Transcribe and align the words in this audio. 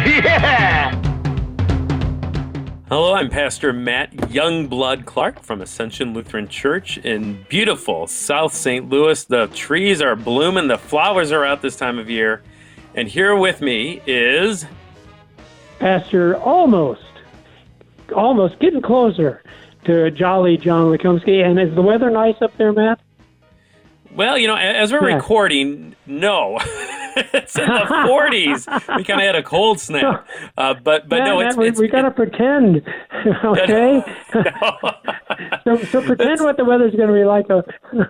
Yeah! 0.06 0.90
Hello, 2.88 3.14
I'm 3.14 3.28
Pastor 3.28 3.72
Matt 3.72 4.12
Youngblood 4.12 5.04
Clark 5.04 5.40
from 5.42 5.60
Ascension 5.60 6.14
Lutheran 6.14 6.48
Church 6.48 6.96
in 6.98 7.44
beautiful 7.50 8.06
South 8.06 8.54
St. 8.54 8.88
Louis. 8.88 9.22
The 9.24 9.48
trees 9.48 10.00
are 10.00 10.16
blooming, 10.16 10.68
the 10.68 10.78
flowers 10.78 11.32
are 11.32 11.44
out 11.44 11.60
this 11.62 11.76
time 11.76 11.98
of 11.98 12.08
year. 12.08 12.42
And 12.94 13.08
here 13.08 13.36
with 13.36 13.60
me 13.60 14.00
is. 14.06 14.64
Pastor 15.78 16.36
almost, 16.36 17.02
almost 18.16 18.58
getting 18.58 18.80
closer 18.82 19.42
to 19.84 20.10
jolly 20.10 20.56
John 20.56 20.86
Lekumsky. 20.86 21.44
And 21.44 21.60
is 21.60 21.74
the 21.74 21.82
weather 21.82 22.08
nice 22.10 22.40
up 22.40 22.56
there, 22.56 22.72
Matt? 22.72 23.00
Well, 24.14 24.38
you 24.38 24.48
know, 24.48 24.56
as 24.56 24.92
we're 24.92 25.08
Yeah. 25.10 25.16
recording, 25.16 25.94
no. 26.06 26.58
it's 27.32 27.56
in 27.58 27.66
the 27.66 27.80
40s. 28.08 28.96
We 28.96 29.04
kind 29.04 29.20
of 29.20 29.26
had 29.26 29.36
a 29.36 29.42
cold 29.42 29.80
snap. 29.80 30.26
Uh, 30.56 30.74
but 30.74 31.08
but 31.08 31.16
Yeah, 31.20 31.24
no, 31.24 31.40
it's. 31.40 31.56
we, 31.56 31.68
it's 31.68 31.80
we 31.80 31.88
got 31.88 32.02
to 32.02 32.10
pretend, 32.10 32.82
okay? 33.44 34.02
so, 35.64 35.76
so 35.84 36.02
pretend 36.02 36.40
what 36.40 36.56
the 36.56 36.64
weather's 36.64 36.94
going 36.94 37.08
to 37.08 37.14
be 37.14 37.24
like 37.24 37.50
uh, 37.50 37.62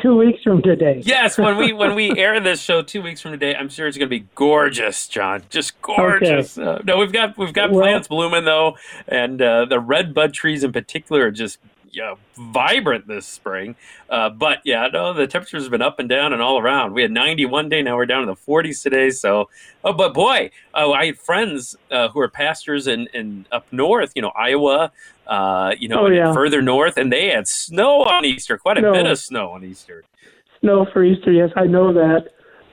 two 0.00 0.16
weeks 0.16 0.42
from 0.42 0.62
today. 0.62 1.02
Yes, 1.04 1.38
when 1.38 1.56
we 1.56 1.72
when 1.72 1.94
we 1.94 2.16
air 2.18 2.38
this 2.40 2.60
show 2.60 2.82
two 2.82 3.02
weeks 3.02 3.20
from 3.20 3.32
today, 3.32 3.54
I'm 3.54 3.68
sure 3.68 3.86
it's 3.86 3.96
going 3.96 4.08
to 4.08 4.18
be 4.18 4.26
gorgeous, 4.34 5.06
John. 5.08 5.42
Just 5.50 5.80
gorgeous. 5.82 6.58
Uh, 6.58 6.80
no, 6.84 6.96
we've 6.98 7.12
got 7.12 7.36
we've 7.36 7.52
got 7.52 7.70
Well- 7.70 7.80
plants 7.82 8.08
blooming 8.08 8.44
though, 8.44 8.76
and 9.08 9.40
uh, 9.40 9.64
the 9.66 9.80
red 9.80 10.14
bud 10.14 10.32
trees 10.32 10.64
in 10.64 10.72
particular 10.72 11.26
are 11.26 11.30
just 11.30 11.58
yeah, 11.92 12.14
vibrant 12.36 13.06
this 13.06 13.26
spring. 13.26 13.76
Uh, 14.10 14.30
but 14.30 14.58
yeah, 14.64 14.88
no, 14.92 15.12
the 15.12 15.26
temperatures 15.26 15.62
have 15.64 15.70
been 15.70 15.82
up 15.82 15.98
and 15.98 16.08
down 16.08 16.32
and 16.32 16.42
all 16.42 16.58
around. 16.58 16.92
We 16.92 17.02
had 17.02 17.10
91 17.10 17.68
day, 17.68 17.82
now 17.82 17.96
we're 17.96 18.06
down 18.06 18.22
in 18.22 18.28
the 18.28 18.34
40s 18.36 18.82
today. 18.82 19.10
So, 19.10 19.48
oh, 19.84 19.92
but 19.92 20.14
boy, 20.14 20.50
uh, 20.74 20.90
I 20.90 21.06
had 21.06 21.18
friends 21.18 21.76
uh, 21.90 22.08
who 22.08 22.20
are 22.20 22.28
pastors 22.28 22.86
in, 22.86 23.08
in 23.14 23.46
up 23.52 23.66
north, 23.72 24.12
you 24.14 24.22
know, 24.22 24.32
Iowa, 24.36 24.92
uh, 25.26 25.74
you 25.78 25.88
know, 25.88 26.06
Oh, 26.06 26.08
yeah. 26.08 26.32
further 26.32 26.62
north, 26.62 26.96
and 26.96 27.12
they 27.12 27.28
had 27.28 27.48
snow 27.48 28.02
on 28.02 28.24
Easter, 28.24 28.58
quite 28.58 28.76
a 28.78 28.80
Snow. 28.80 28.92
bit 28.92 29.06
of 29.06 29.18
snow 29.18 29.50
on 29.50 29.64
Easter. 29.64 30.04
snow 30.60 30.86
for 30.92 31.02
Easter. 31.04 31.32
Yes, 31.32 31.50
I 31.56 31.64
know 31.66 31.92
that, 31.92 32.28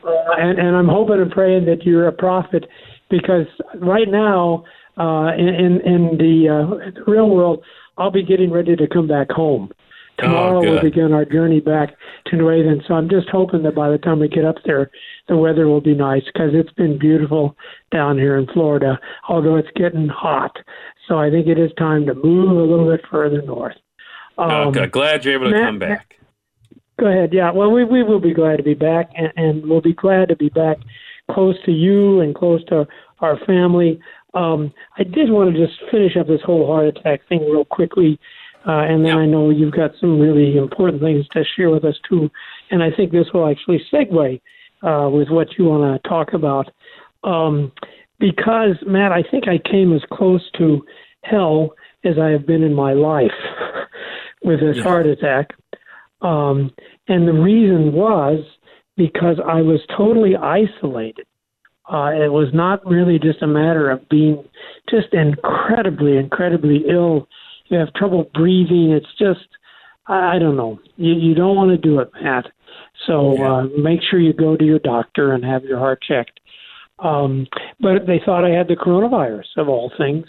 uh, 0.05 0.33
and 0.37 0.59
and 0.59 0.75
I'm 0.75 0.87
hoping 0.87 1.19
and 1.21 1.31
praying 1.31 1.65
that 1.65 1.83
you're 1.83 2.07
a 2.07 2.11
prophet, 2.11 2.65
because 3.09 3.47
right 3.75 4.07
now, 4.09 4.65
uh, 4.97 5.31
in 5.37 5.47
in, 5.47 5.81
in 5.81 6.17
the, 6.17 6.49
uh, 6.49 6.91
the 6.91 7.03
real 7.11 7.29
world, 7.29 7.63
I'll 7.97 8.11
be 8.11 8.23
getting 8.23 8.51
ready 8.51 8.75
to 8.75 8.87
come 8.87 9.07
back 9.07 9.29
home. 9.31 9.71
Tomorrow 10.19 10.61
we'll 10.61 10.77
Oh, 10.77 10.81
begin 10.81 11.11
our 11.11 11.25
journey 11.25 11.59
back 11.59 11.95
to 12.27 12.35
New 12.37 12.47
Haven. 12.49 12.83
So 12.87 12.93
I'm 12.93 13.09
just 13.09 13.29
hoping 13.29 13.63
that 13.63 13.73
by 13.75 13.89
the 13.89 13.97
time 13.97 14.19
we 14.19 14.27
get 14.27 14.45
up 14.45 14.55
there, 14.63 14.91
the 15.27 15.35
weather 15.37 15.67
will 15.67 15.81
be 15.81 15.95
nice 15.95 16.23
because 16.25 16.51
it's 16.53 16.71
been 16.73 16.99
beautiful 16.99 17.57
down 17.91 18.17
here 18.19 18.37
in 18.37 18.45
Florida, 18.47 18.99
although 19.27 19.55
it's 19.55 19.69
getting 19.75 20.07
hot. 20.07 20.55
So 21.07 21.17
I 21.17 21.31
think 21.31 21.47
it 21.47 21.57
is 21.57 21.71
time 21.77 22.05
to 22.05 22.13
move 22.13 22.51
a 22.51 22.53
little 22.53 22.89
bit 22.89 23.01
further 23.09 23.41
north. 23.41 23.75
Oh, 24.37 24.67
Um, 24.67 24.71
good. 24.71 24.91
Glad 24.91 25.25
you're 25.25 25.33
able 25.35 25.45
to 25.45 25.51
Matt- 25.51 25.65
come 25.65 25.79
back. 25.79 26.15
Go 26.99 27.07
ahead. 27.07 27.33
Yeah. 27.33 27.51
Well, 27.51 27.71
we 27.71 27.83
we 27.83 28.03
will 28.03 28.19
be 28.19 28.33
glad 28.35 28.57
to 28.57 28.63
be 28.63 28.75
back, 28.75 29.09
and, 29.15 29.33
and 29.35 29.65
we'll 29.67 29.81
be 29.81 29.93
glad 29.93 30.29
to 30.29 30.35
be 30.35 30.49
back 30.49 30.77
close 31.31 31.55
to 31.65 31.71
you 31.71 32.19
and 32.19 32.35
close 32.35 32.63
to 32.65 32.87
our 33.19 33.37
family. 33.45 33.99
Um, 34.33 34.73
I 34.97 35.03
did 35.03 35.29
want 35.29 35.53
to 35.53 35.65
just 35.65 35.79
finish 35.91 36.17
up 36.17 36.27
this 36.27 36.41
whole 36.45 36.65
heart 36.67 36.87
attack 36.87 37.21
thing 37.29 37.41
real 37.49 37.65
quickly, 37.65 38.19
uh, 38.67 38.71
and 38.89 39.05
then. 39.05 39.17
I 39.17 39.25
know 39.25 39.49
you've 39.49 39.73
got 39.73 39.91
some 39.99 40.19
really 40.19 40.57
important 40.57 41.01
things 41.01 41.27
to 41.29 41.43
share 41.55 41.69
with 41.69 41.85
us 41.85 41.95
too. 42.09 42.29
And 42.71 42.81
I 42.81 42.89
think 42.91 43.11
this 43.11 43.27
will 43.33 43.49
actually 43.49 43.81
segue 43.91 44.41
uh, 44.81 45.09
with 45.09 45.29
what 45.29 45.47
you 45.57 45.65
want 45.65 46.01
to 46.01 46.09
talk 46.09 46.33
about, 46.33 46.71
um, 47.23 47.71
because 48.19 48.75
Matt, 48.85 49.11
I 49.11 49.23
think 49.29 49.47
I 49.47 49.57
came 49.69 49.93
as 49.93 50.01
close 50.11 50.41
to 50.57 50.85
hell 51.23 51.73
as 52.03 52.15
I 52.19 52.29
have 52.29 52.45
been 52.45 52.63
in 52.63 52.73
my 52.73 52.93
life 52.93 53.31
with 54.43 54.59
this 54.59 54.77
Yeah. 54.77 54.83
heart 54.83 55.05
attack. 55.05 55.53
Um, 56.21 56.71
and 57.07 57.27
the 57.27 57.33
reason 57.33 57.93
was 57.93 58.43
because 58.95 59.37
I 59.45 59.61
was 59.61 59.81
totally 59.97 60.35
isolated. 60.35 61.25
Uh, 61.91 62.11
it 62.13 62.31
was 62.31 62.47
not 62.53 62.85
really 62.85 63.19
just 63.19 63.41
a 63.41 63.47
matter 63.47 63.89
of 63.89 64.07
being 64.09 64.43
just 64.89 65.13
incredibly, 65.13 66.17
incredibly 66.17 66.83
ill. 66.89 67.27
You 67.67 67.77
have 67.77 67.93
trouble 67.93 68.29
breathing. 68.33 68.91
It's 68.91 69.13
just, 69.17 69.47
I, 70.07 70.35
I 70.35 70.39
don't 70.39 70.55
know. 70.55 70.79
You, 70.95 71.13
you 71.13 71.35
don't 71.35 71.55
want 71.55 71.71
to 71.71 71.77
do 71.77 71.99
it, 71.99 72.09
Matt. 72.21 72.45
So 73.05 73.35
Yeah. 73.37 73.53
uh, 73.53 73.63
make 73.77 73.99
sure 74.09 74.19
you 74.19 74.33
go 74.33 74.55
to 74.55 74.63
your 74.63 74.79
doctor 74.79 75.33
and 75.33 75.43
have 75.43 75.63
your 75.65 75.79
heart 75.79 76.01
checked. 76.07 76.39
Um, 76.99 77.47
but 77.81 78.05
they 78.07 78.21
thought 78.23 78.45
I 78.45 78.51
had 78.55 78.67
the 78.69 78.75
coronavirus, 78.75 79.57
of 79.57 79.67
all 79.67 79.91
things. 79.97 80.25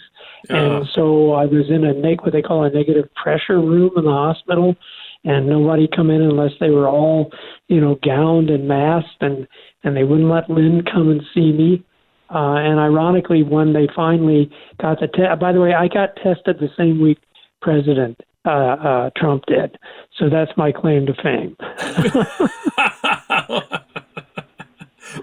Oh. 0.49 0.55
And 0.55 0.87
so 0.93 1.31
I 1.33 1.45
was 1.45 1.69
in 1.69 1.85
a 1.85 1.93
neg- 1.93 2.21
what 2.21 2.33
they 2.33 2.41
call 2.41 2.63
a 2.65 2.69
negative 2.69 3.07
pressure 3.15 3.61
room 3.61 3.91
in 3.95 4.03
the 4.03 4.11
hospital, 4.11 4.75
and 5.25 5.47
nobody 5.47 5.87
come 5.93 6.09
in 6.09 6.21
unless 6.21 6.51
they 6.59 6.69
were 6.69 6.87
all, 6.87 7.31
you 7.67 7.81
know, 7.81 7.97
gowned 8.03 8.49
and 8.49 8.67
masked, 8.67 9.21
and 9.21 9.47
and 9.83 9.97
they 9.97 10.03
wouldn't 10.03 10.29
let 10.29 10.49
Lynn 10.49 10.83
come 10.91 11.09
and 11.09 11.21
see 11.33 11.51
me. 11.51 11.83
Uh, 12.33 12.55
and 12.55 12.79
ironically, 12.79 13.43
when 13.43 13.73
they 13.73 13.87
finally 13.95 14.49
got 14.81 14.99
the 14.99 15.07
test, 15.07 15.39
by 15.39 15.51
the 15.51 15.59
way, 15.59 15.73
I 15.73 15.87
got 15.87 16.15
tested 16.15 16.57
the 16.59 16.69
same 16.77 17.01
week 17.01 17.19
President 17.61 18.19
uh, 18.45 18.49
uh, 18.49 19.09
Trump 19.17 19.43
did, 19.47 19.77
so 20.17 20.29
that's 20.29 20.51
my 20.57 20.71
claim 20.71 21.05
to 21.07 21.13
fame. 21.21 21.55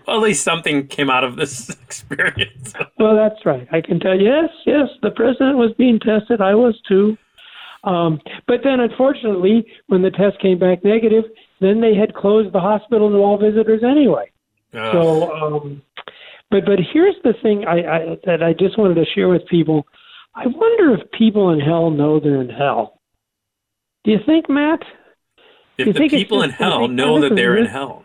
well, 0.07 0.17
at 0.17 0.23
least 0.23 0.45
something 0.45 0.87
came 0.87 1.11
out 1.11 1.25
of 1.25 1.37
this 1.37 1.71
experience. 1.71 2.75
Well, 2.99 3.17
that's 3.17 3.45
right. 3.45 3.67
I 3.73 3.81
can 3.81 4.01
tell. 4.01 4.19
You, 4.19 4.27
yes, 4.27 4.51
yes, 4.67 4.89
the 5.03 5.11
president 5.11 5.59
was 5.59 5.73
being 5.77 5.99
tested. 5.99 6.41
I 6.41 6.55
was 6.55 6.81
too. 6.89 7.17
Um, 7.85 8.21
but 8.47 8.61
then, 8.63 8.81
unfortunately, 8.81 9.67
when 9.89 10.03
the 10.03 10.11
test 10.11 10.41
came 10.41 10.59
back 10.59 10.85
negative, 10.85 11.25
then 11.61 11.81
they 11.81 11.95
had 11.95 12.15
closed 12.15 12.53
the 12.53 12.61
hospital 12.61 13.11
to 13.11 13.17
all 13.17 13.39
visitors 13.39 13.83
anyway. 13.83 14.31
So, 14.93 15.33
um, 15.33 15.83
but 16.51 16.65
but 16.65 16.79
here's 16.93 17.17
the 17.25 17.35
thing 17.43 17.65
I, 17.67 17.79
I 17.81 18.19
that 18.25 18.43
I 18.43 18.53
just 18.53 18.79
wanted 18.79 18.95
to 18.95 19.05
share 19.15 19.29
with 19.29 19.47
people. 19.49 19.87
I 20.35 20.47
wonder 20.47 20.95
if 20.95 21.11
people 21.13 21.51
in 21.51 21.61
hell 21.61 21.91
know 21.91 22.21
they're 22.21 22.41
in 22.41 22.49
hell. 22.49 23.01
Do 24.05 24.13
you 24.13 24.19
think, 24.25 24.49
Matt? 24.49 24.81
if 25.79 25.87
you 25.87 25.93
the 25.93 25.99
think 25.99 26.13
people 26.13 26.43
in 26.43 26.51
hell 26.51 26.89
know 26.89 27.21
that 27.21 27.35
they're 27.35 27.57
in 27.57 27.67
hell, 27.67 28.05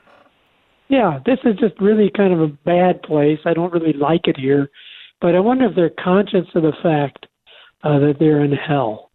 Yeah, 0.89 1.19
this 1.25 1.39
is 1.44 1.55
just 1.57 1.79
really 1.79 2.09
kind 2.15 2.33
of 2.33 2.41
a 2.41 2.47
bad 2.47 3.01
place. 3.03 3.39
I 3.45 3.53
don't 3.53 3.73
really 3.73 3.94
like 3.94 4.27
it 4.27 4.38
here, 4.38 4.69
but 5.21 5.35
I 5.35 5.39
wonder 5.39 5.65
if 5.65 5.75
they're 5.75 5.91
conscious 6.03 6.47
of 6.55 6.63
the 6.63 6.73
fact 6.83 7.27
uh, 7.83 7.99
that 7.99 8.15
they're 8.19 8.44
in 8.44 8.51
hell. 8.51 9.06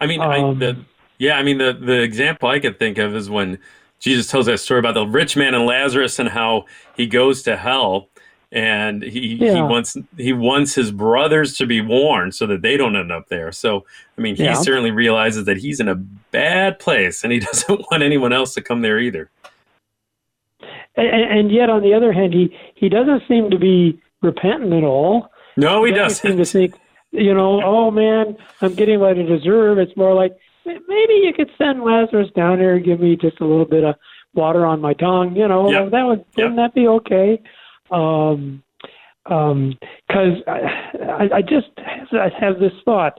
I 0.00 0.06
mean, 0.06 0.20
I, 0.20 0.38
Um, 0.38 0.58
the, 0.58 0.76
yeah, 1.18 1.38
I 1.38 1.42
mean, 1.42 1.58
the 1.58 1.72
the 1.72 2.00
example 2.02 2.48
I 2.48 2.60
could 2.60 2.78
think 2.78 2.98
of 2.98 3.14
is 3.14 3.28
when 3.28 3.58
Jesus 3.98 4.28
tells 4.30 4.46
that 4.46 4.58
story 4.58 4.78
about 4.80 4.94
the 4.94 5.06
rich 5.06 5.36
man 5.36 5.54
and 5.54 5.66
Lazarus 5.66 6.18
and 6.18 6.28
how 6.28 6.66
he 6.96 7.06
goes 7.06 7.42
to 7.42 7.56
hell 7.56 8.08
and 8.50 9.02
he 9.02 9.36
he 9.36 9.60
wants 9.60 9.96
he 10.16 10.32
wants 10.32 10.74
his 10.74 10.90
brothers 10.90 11.56
to 11.58 11.66
be 11.66 11.80
warned 11.80 12.34
so 12.34 12.46
that 12.46 12.62
they 12.62 12.76
don't 12.76 12.96
end 12.96 13.12
up 13.12 13.28
there. 13.28 13.52
So, 13.52 13.84
I 14.16 14.20
mean, 14.20 14.36
he 14.36 14.44
Yeah. 14.44 14.54
certainly 14.54 14.90
realizes 14.90 15.44
that 15.44 15.58
he's 15.58 15.80
in 15.80 15.88
a 15.88 15.96
bad 15.96 16.78
place 16.78 17.24
and 17.24 17.32
he 17.32 17.38
doesn't 17.48 17.80
want 17.90 18.02
anyone 18.02 18.32
else 18.32 18.54
to 18.54 18.62
come 18.62 18.80
there 18.82 18.98
either. 18.98 19.30
And, 20.96 21.38
and 21.38 21.52
yet, 21.52 21.70
on 21.70 21.82
the 21.82 21.94
other 21.94 22.12
hand, 22.12 22.32
he 22.32 22.56
he 22.74 22.88
doesn't 22.88 23.22
seem 23.28 23.50
to 23.50 23.58
be 23.58 24.00
repentant 24.22 24.72
at 24.72 24.82
all. 24.82 25.30
No, 25.56 25.84
he 25.84 25.92
doesn't 25.92 26.28
seem 26.28 26.36
to 26.38 26.44
think, 26.44 26.74
you 27.10 27.34
know, 27.34 27.62
oh 27.64 27.90
man, 27.90 28.36
I'm 28.60 28.74
getting 28.74 29.00
what 29.00 29.18
I 29.18 29.22
deserve. 29.22 29.78
It's 29.78 29.96
more 29.96 30.14
like 30.14 30.36
maybe 30.64 31.14
you 31.22 31.32
could 31.34 31.50
send 31.56 31.82
Lazarus 31.82 32.28
down 32.36 32.58
here 32.58 32.76
and 32.76 32.84
give 32.84 33.00
me 33.00 33.16
just 33.16 33.40
a 33.40 33.46
little 33.46 33.64
bit 33.64 33.84
of 33.84 33.94
water 34.34 34.66
on 34.66 34.80
my 34.80 34.94
tongue. 34.94 35.34
You 35.34 35.48
know, 35.48 35.70
Yep. 35.70 35.90
that 35.90 36.02
would 36.02 36.24
wouldn't 36.36 36.56
that 36.56 36.74
be 36.74 36.86
okay? 36.86 37.40
Um, 37.90 38.62
um, 39.26 39.78
because 40.06 40.42
I, 40.46 41.28
I, 41.36 41.42
just 41.42 41.68
have, 41.76 42.08
I 42.12 42.28
have 42.40 42.58
this 42.60 42.72
thought 42.84 43.18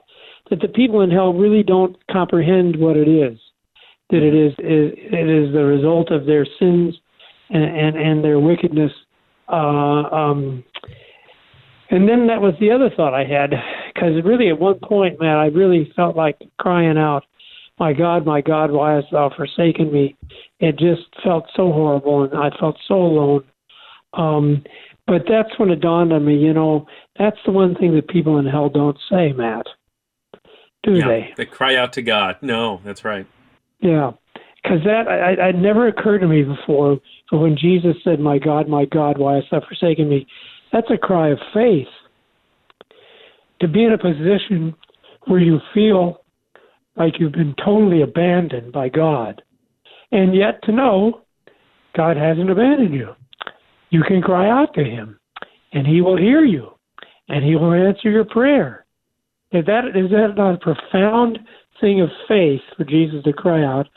that 0.50 0.60
the 0.60 0.68
people 0.68 1.02
in 1.02 1.10
hell 1.10 1.32
really 1.32 1.62
don't 1.62 1.96
comprehend 2.10 2.76
what 2.76 2.96
it 2.96 3.08
is. 3.08 3.38
That 4.10 4.22
it 4.22 4.34
is, 4.34 4.52
it, 4.58 5.14
it 5.14 5.30
is 5.30 5.52
the 5.52 5.64
result 5.64 6.10
of 6.10 6.26
their 6.26 6.44
sins 6.58 6.96
and 7.50 7.64
and, 7.64 7.96
and 7.96 8.24
their 8.24 8.38
wickedness. 8.38 8.92
Uh, 9.48 10.02
um, 10.12 10.64
And 11.90 12.08
then 12.08 12.28
that 12.28 12.40
was 12.40 12.54
the 12.60 12.70
other 12.70 12.88
thought 12.88 13.14
I 13.14 13.24
had, 13.24 13.50
because 13.92 14.22
really 14.24 14.48
at 14.48 14.58
one 14.60 14.78
point, 14.78 15.20
man, 15.20 15.36
I 15.36 15.46
really 15.46 15.92
felt 15.96 16.16
like 16.16 16.38
crying 16.58 16.96
out, 16.96 17.24
"My 17.78 17.92
God, 17.92 18.24
my 18.24 18.40
God, 18.40 18.70
why 18.70 18.94
hast 18.94 19.10
thou 19.10 19.30
forsaken 19.30 19.92
me?" 19.92 20.16
It 20.60 20.78
just 20.78 21.02
felt 21.24 21.46
so 21.56 21.72
horrible, 21.72 22.22
and 22.22 22.34
I 22.34 22.50
felt 22.58 22.78
so 22.86 22.94
alone. 22.94 23.44
Um, 24.14 24.62
but 25.06 25.22
that's 25.28 25.58
when 25.58 25.70
it 25.70 25.80
dawned 25.80 26.12
on 26.12 26.24
me, 26.24 26.36
you 26.36 26.52
know, 26.52 26.86
that's 27.18 27.38
the 27.44 27.50
one 27.50 27.74
thing 27.74 27.94
that 27.96 28.06
people 28.08 28.38
in 28.38 28.46
hell 28.46 28.68
don't 28.68 28.98
say, 29.10 29.32
Matt. 29.32 29.66
Do 30.84 30.94
yeah, 30.94 31.08
they? 31.08 31.34
They 31.36 31.46
cry 31.46 31.74
out 31.74 31.92
to 31.94 32.02
God. 32.02 32.36
No, 32.40 32.80
that's 32.84 33.04
right. 33.04 33.26
Yeah, 33.80 34.12
because 34.62 34.84
that 34.84 35.08
I, 35.08 35.48
I 35.48 35.52
never 35.52 35.88
occurred 35.88 36.20
to 36.20 36.28
me 36.28 36.42
before. 36.42 37.00
But 37.30 37.38
when 37.38 37.56
Jesus 37.56 37.96
said, 38.04 38.20
"My 38.20 38.38
God, 38.38 38.68
my 38.68 38.84
God, 38.84 39.18
why 39.18 39.34
hast 39.36 39.50
thou 39.50 39.60
forsaken 39.60 40.08
me?" 40.08 40.26
That's 40.72 40.90
a 40.90 40.98
cry 40.98 41.28
of 41.28 41.38
faith. 41.52 41.88
To 43.60 43.68
be 43.68 43.84
in 43.84 43.92
a 43.92 43.98
position 43.98 44.74
where 45.26 45.40
you 45.40 45.60
feel 45.74 46.22
like 46.96 47.14
you've 47.18 47.32
been 47.32 47.54
totally 47.64 48.02
abandoned 48.02 48.72
by 48.72 48.88
God, 48.88 49.42
and 50.12 50.34
yet 50.34 50.62
to 50.64 50.72
know 50.72 51.22
God 51.96 52.16
hasn't 52.16 52.50
abandoned 52.50 52.94
you. 52.94 53.14
You 53.90 54.02
can 54.02 54.22
cry 54.22 54.48
out 54.48 54.74
to 54.74 54.84
Him, 54.84 55.18
and 55.72 55.86
He 55.86 56.00
will 56.00 56.16
hear 56.16 56.44
you, 56.44 56.70
and 57.28 57.44
He 57.44 57.56
will 57.56 57.72
answer 57.72 58.10
your 58.10 58.24
prayer. 58.24 58.86
Is 59.52 59.64
that 59.66 59.86
is 59.96 60.10
that 60.10 60.34
not 60.36 60.54
a 60.54 60.58
profound 60.58 61.38
thing 61.80 62.00
of 62.00 62.08
faith 62.28 62.60
for 62.76 62.84
Jesus 62.84 63.24
to 63.24 63.32
cry 63.32 63.64
out, 63.64 63.88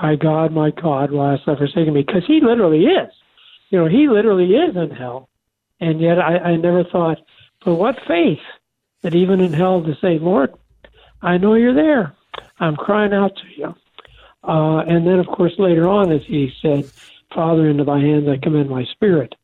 "My 0.00 0.16
God, 0.16 0.52
my 0.52 0.70
God, 0.70 1.10
why 1.10 1.32
hast 1.32 1.46
thou 1.46 1.56
forsaken 1.56 1.92
me?" 1.94 2.02
Because 2.02 2.26
He 2.26 2.40
literally 2.40 2.84
is. 2.84 3.12
You 3.70 3.78
know, 3.78 3.88
He 3.88 4.08
literally 4.08 4.54
is 4.54 4.74
in 4.76 4.90
hell, 4.90 5.28
and 5.82 6.00
yet 6.00 6.18
I, 6.18 6.38
I 6.38 6.56
never 6.56 6.84
thought, 6.84 7.18
but 7.64 7.74
what 7.74 7.96
faith 8.06 8.38
that 9.02 9.14
even 9.14 9.40
in 9.40 9.52
hell 9.52 9.82
to 9.82 9.94
say, 10.00 10.18
Lord, 10.18 10.54
I 11.20 11.38
know 11.38 11.54
you're 11.54 11.74
there. 11.74 12.14
I'm 12.60 12.76
crying 12.76 13.12
out 13.12 13.36
to 13.36 13.42
you. 13.56 13.74
Uh, 14.44 14.78
and 14.86 15.06
then, 15.06 15.18
of 15.18 15.26
course, 15.26 15.52
later 15.58 15.88
on, 15.88 16.12
as 16.12 16.22
he 16.26 16.52
said, 16.62 16.90
Father, 17.34 17.68
into 17.68 17.84
thy 17.84 17.98
hands 17.98 18.28
I 18.28 18.38
commend 18.42 18.70
my 18.70 18.84
spirit, 18.92 19.34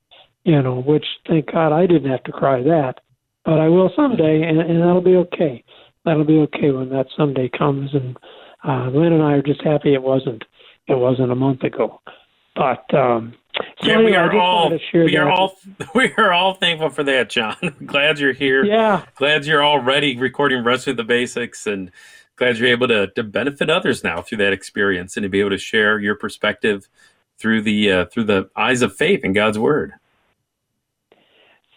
you 0.44 0.62
know, 0.62 0.81
which 0.81 1.06
thank 1.26 1.50
God 1.50 1.73
I 1.73 1.87
didn't 1.87 2.11
have 2.11 2.23
to 2.25 2.32
cry 2.32 2.62
that, 2.62 3.00
but 3.44 3.58
I 3.58 3.69
will 3.69 3.91
someday, 3.96 4.43
and, 4.43 4.61
and 4.61 4.81
that'll 4.81 5.00
be 5.00 5.17
okay. 5.17 5.64
That'll 6.05 6.25
be 6.25 6.38
okay 6.38 6.70
when 6.70 6.88
that 6.91 7.06
someday 7.17 7.49
comes. 7.49 7.94
And 7.94 8.17
uh, 8.64 8.91
Lynn 8.91 9.12
and 9.12 9.23
I 9.23 9.32
are 9.32 9.43
just 9.43 9.62
happy 9.62 9.94
it 9.94 10.02
wasn't. 10.02 10.44
It 10.87 10.99
wasn't 10.99 11.32
a 11.32 11.37
month 11.37 11.64
ago. 11.64 12.00
But 12.55 12.93
um, 12.94 13.34
so 13.81 13.87
yeah, 13.87 13.94
anyway, 13.94 14.10
we 14.10 14.16
are 14.16 14.37
all 14.37 14.78
we 14.93 15.16
are 15.16 15.31
all 15.31 15.56
we 15.94 16.12
are 16.16 16.32
all 16.32 16.55
thankful 16.55 16.90
for 16.90 17.05
that, 17.05 17.31
John. 17.31 17.56
glad 17.87 18.19
you're 18.19 18.32
here. 18.32 18.64
Yeah, 18.64 19.05
Glad 19.16 19.46
you're 19.46 19.64
already 19.64 20.16
recording 20.16 20.64
Wrestling 20.64 20.96
the 20.96 21.05
Basics, 21.05 21.66
and 21.66 21.90
glad 22.37 22.58
you're 22.58 22.69
able 22.69 22.88
to 22.88 23.08
to 23.08 23.22
benefit 23.22 23.70
others 23.70 24.02
now 24.02 24.22
through 24.22 24.38
that 24.38 24.52
experience 24.52 25.16
and 25.16 25.25
to 25.25 25.28
be 25.28 25.40
able 25.40 25.50
to 25.50 25.58
share 25.58 25.99
your 25.99 26.14
perspective 26.14 26.88
through 27.38 27.62
the 27.62 27.93
uh, 27.93 28.05
through 28.06 28.25
the 28.25 28.50
eyes 28.56 28.82
of 28.82 28.94
faith 28.94 29.25
in 29.25 29.32
God's 29.32 29.58
Word. 29.58 29.93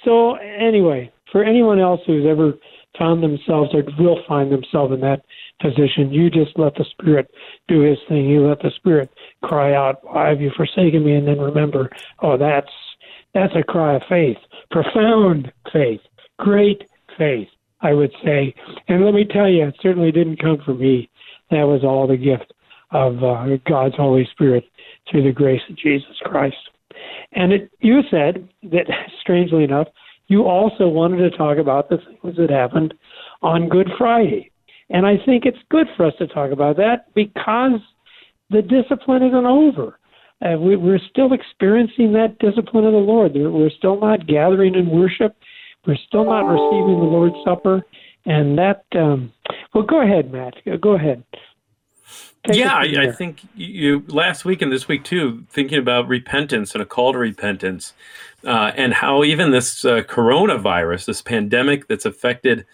So 0.03 0.35
anyway, 0.35 1.11
for 1.31 1.43
anyone 1.43 1.79
else 1.79 2.01
who's 2.05 2.25
ever 2.25 2.53
found 2.97 3.23
themselves 3.23 3.71
or 3.73 3.83
will 3.99 4.19
find 4.27 4.51
themselves 4.51 4.93
in 4.93 5.01
that 5.01 5.23
position, 5.61 6.11
you 6.11 6.29
just 6.29 6.57
let 6.57 6.75
the 6.75 6.85
Spirit 6.91 7.31
do 7.67 7.81
His 7.81 7.97
thing. 8.07 8.25
You 8.25 8.47
let 8.47 8.61
the 8.61 8.71
Spirit 8.75 9.09
cry 9.43 9.73
out, 9.73 10.03
"Why 10.03 10.29
have 10.29 10.41
you 10.41 10.51
forsaken 10.55 11.03
me?" 11.03 11.15
And 11.15 11.27
then 11.27 11.39
remember, 11.39 11.89
oh, 12.19 12.37
that's 12.37 12.71
that's 13.33 13.55
a 13.55 13.63
cry 13.63 13.95
of 13.95 14.03
faith, 14.09 14.37
profound 14.71 15.51
faith, 15.71 16.01
great 16.37 16.83
faith, 17.17 17.47
I 17.81 17.93
would 17.93 18.11
say. 18.23 18.53
And 18.87 19.05
let 19.05 19.13
me 19.13 19.25
tell 19.25 19.49
you, 19.49 19.67
it 19.67 19.75
certainly 19.81 20.11
didn't 20.11 20.41
come 20.41 20.57
from 20.65 20.79
me. 20.79 21.09
That 21.49 21.63
was 21.63 21.83
all 21.83 22.07
the 22.07 22.17
gift 22.17 22.53
of 22.91 23.23
uh, 23.23 23.45
God's 23.67 23.95
Holy 23.95 24.27
Spirit 24.31 24.65
through 25.09 25.23
the 25.23 25.31
grace 25.31 25.61
of 25.69 25.77
Jesus 25.77 26.17
Christ. 26.23 26.57
And 27.33 27.53
it, 27.53 27.71
you 27.79 28.01
said 28.09 28.47
that, 28.63 28.85
strangely 29.21 29.63
enough, 29.63 29.87
you 30.31 30.43
also 30.43 30.87
wanted 30.87 31.29
to 31.29 31.37
talk 31.37 31.57
about 31.57 31.89
the 31.89 31.97
things 31.97 32.37
that 32.37 32.49
happened 32.49 32.93
on 33.41 33.67
Good 33.67 33.89
Friday. 33.97 34.49
And 34.89 35.05
I 35.05 35.17
think 35.25 35.45
it's 35.45 35.57
good 35.69 35.87
for 35.97 36.05
us 36.05 36.13
to 36.19 36.27
talk 36.27 36.51
about 36.51 36.77
that 36.77 37.13
because 37.13 37.81
the 38.49 38.61
discipline 38.61 39.23
isn't 39.23 39.45
over. 39.45 39.99
Uh, 40.41 40.57
we, 40.57 40.77
we're 40.77 40.99
still 41.09 41.33
experiencing 41.33 42.13
that 42.13 42.39
discipline 42.39 42.85
of 42.85 42.93
the 42.93 42.97
Lord. 42.97 43.33
We're 43.35 43.69
still 43.77 43.99
not 43.99 44.25
gathering 44.25 44.75
in 44.75 44.89
worship. 44.89 45.35
We're 45.85 45.97
still 46.07 46.25
not 46.25 46.47
receiving 46.47 46.99
the 46.99 47.05
Lord's 47.05 47.35
Supper. 47.43 47.81
And 48.25 48.57
that, 48.57 48.85
um, 48.95 49.33
well, 49.73 49.83
go 49.83 50.01
ahead, 50.01 50.31
Matt. 50.31 50.53
Go 50.81 50.95
ahead. 50.95 51.23
Take 52.47 52.55
yeah, 52.55 52.73
I, 52.73 53.09
I 53.09 53.11
think 53.11 53.41
you 53.53 54.03
last 54.07 54.45
week 54.45 54.63
and 54.63 54.71
this 54.71 54.87
week 54.87 55.03
too, 55.03 55.45
thinking 55.49 55.77
about 55.77 56.07
repentance 56.07 56.73
and 56.73 56.81
a 56.81 56.87
call 56.87 57.13
to 57.13 57.19
repentance, 57.19 57.93
uh, 58.45 58.71
and 58.75 58.93
how 58.93 59.23
even 59.23 59.51
this 59.51 59.85
uh, 59.85 60.01
coronavirus, 60.01 61.05
this 61.05 61.21
pandemic 61.21 61.87
that's 61.87 62.05
affected 62.05 62.65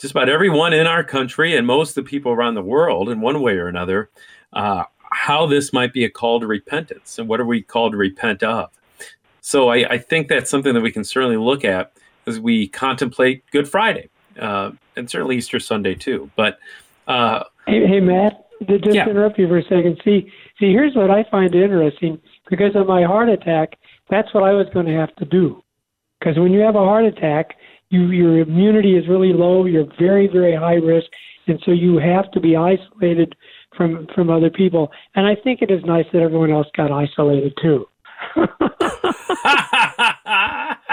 just 0.00 0.12
about 0.12 0.28
everyone 0.28 0.72
in 0.72 0.86
our 0.86 1.04
country 1.04 1.56
and 1.56 1.66
most 1.66 1.90
of 1.96 2.04
the 2.04 2.08
people 2.08 2.32
around 2.32 2.54
the 2.54 2.62
world 2.62 3.08
in 3.08 3.20
one 3.20 3.40
way 3.40 3.56
or 3.56 3.68
another, 3.68 4.10
uh, 4.52 4.84
how 5.10 5.46
this 5.46 5.72
might 5.72 5.92
be 5.92 6.04
a 6.04 6.10
call 6.10 6.40
to 6.40 6.46
repentance 6.46 7.18
and 7.18 7.28
what 7.28 7.40
are 7.40 7.44
we 7.44 7.62
called 7.62 7.92
to 7.92 7.98
repent 7.98 8.42
of. 8.42 8.70
So 9.40 9.68
I, 9.68 9.88
I 9.90 9.98
think 9.98 10.28
that's 10.28 10.50
something 10.50 10.74
that 10.74 10.80
we 10.80 10.90
can 10.90 11.04
certainly 11.04 11.36
look 11.36 11.64
at 11.64 11.92
as 12.26 12.40
we 12.40 12.68
contemplate 12.68 13.44
Good 13.50 13.68
Friday 13.68 14.08
uh, 14.40 14.72
and 14.96 15.08
certainly 15.08 15.36
Easter 15.36 15.60
Sunday 15.60 15.94
too. 15.94 16.30
But 16.34 16.58
uh, 17.06 17.44
Hey, 17.66 17.86
hey 17.86 18.00
Matt, 18.00 18.46
to 18.66 18.78
just 18.78 18.94
Yeah. 18.96 19.08
interrupt 19.08 19.38
you 19.38 19.46
for 19.48 19.58
a 19.58 19.62
second. 19.62 20.00
See, 20.04 20.32
see, 20.58 20.72
here's 20.72 20.94
what 20.94 21.10
I 21.10 21.24
find 21.30 21.54
interesting. 21.54 22.20
Because 22.50 22.74
of 22.74 22.86
my 22.86 23.04
heart 23.04 23.28
attack, 23.28 23.78
that's 24.10 24.32
what 24.34 24.44
I 24.44 24.52
was 24.52 24.66
going 24.72 24.86
to 24.86 24.92
have 24.92 25.14
to 25.16 25.24
do. 25.24 25.62
Because 26.18 26.38
when 26.38 26.52
you 26.52 26.60
have 26.60 26.76
a 26.76 26.78
heart 26.78 27.04
attack, 27.04 27.56
you 27.90 28.06
your 28.10 28.38
immunity 28.38 28.96
is 28.96 29.08
really 29.08 29.32
low. 29.32 29.66
You're 29.66 29.86
very, 29.98 30.26
very 30.26 30.54
high 30.54 30.74
risk, 30.74 31.10
and 31.46 31.60
so 31.64 31.72
you 31.72 31.98
have 31.98 32.30
to 32.32 32.40
be 32.40 32.56
isolated 32.56 33.36
from 33.76 34.06
from 34.14 34.30
other 34.30 34.50
people. 34.50 34.90
And 35.14 35.26
I 35.26 35.34
think 35.34 35.62
it 35.62 35.70
is 35.70 35.84
nice 35.84 36.06
that 36.12 36.22
everyone 36.22 36.50
else 36.50 36.68
got 36.76 36.90
isolated 36.90 37.54
too. 37.60 37.86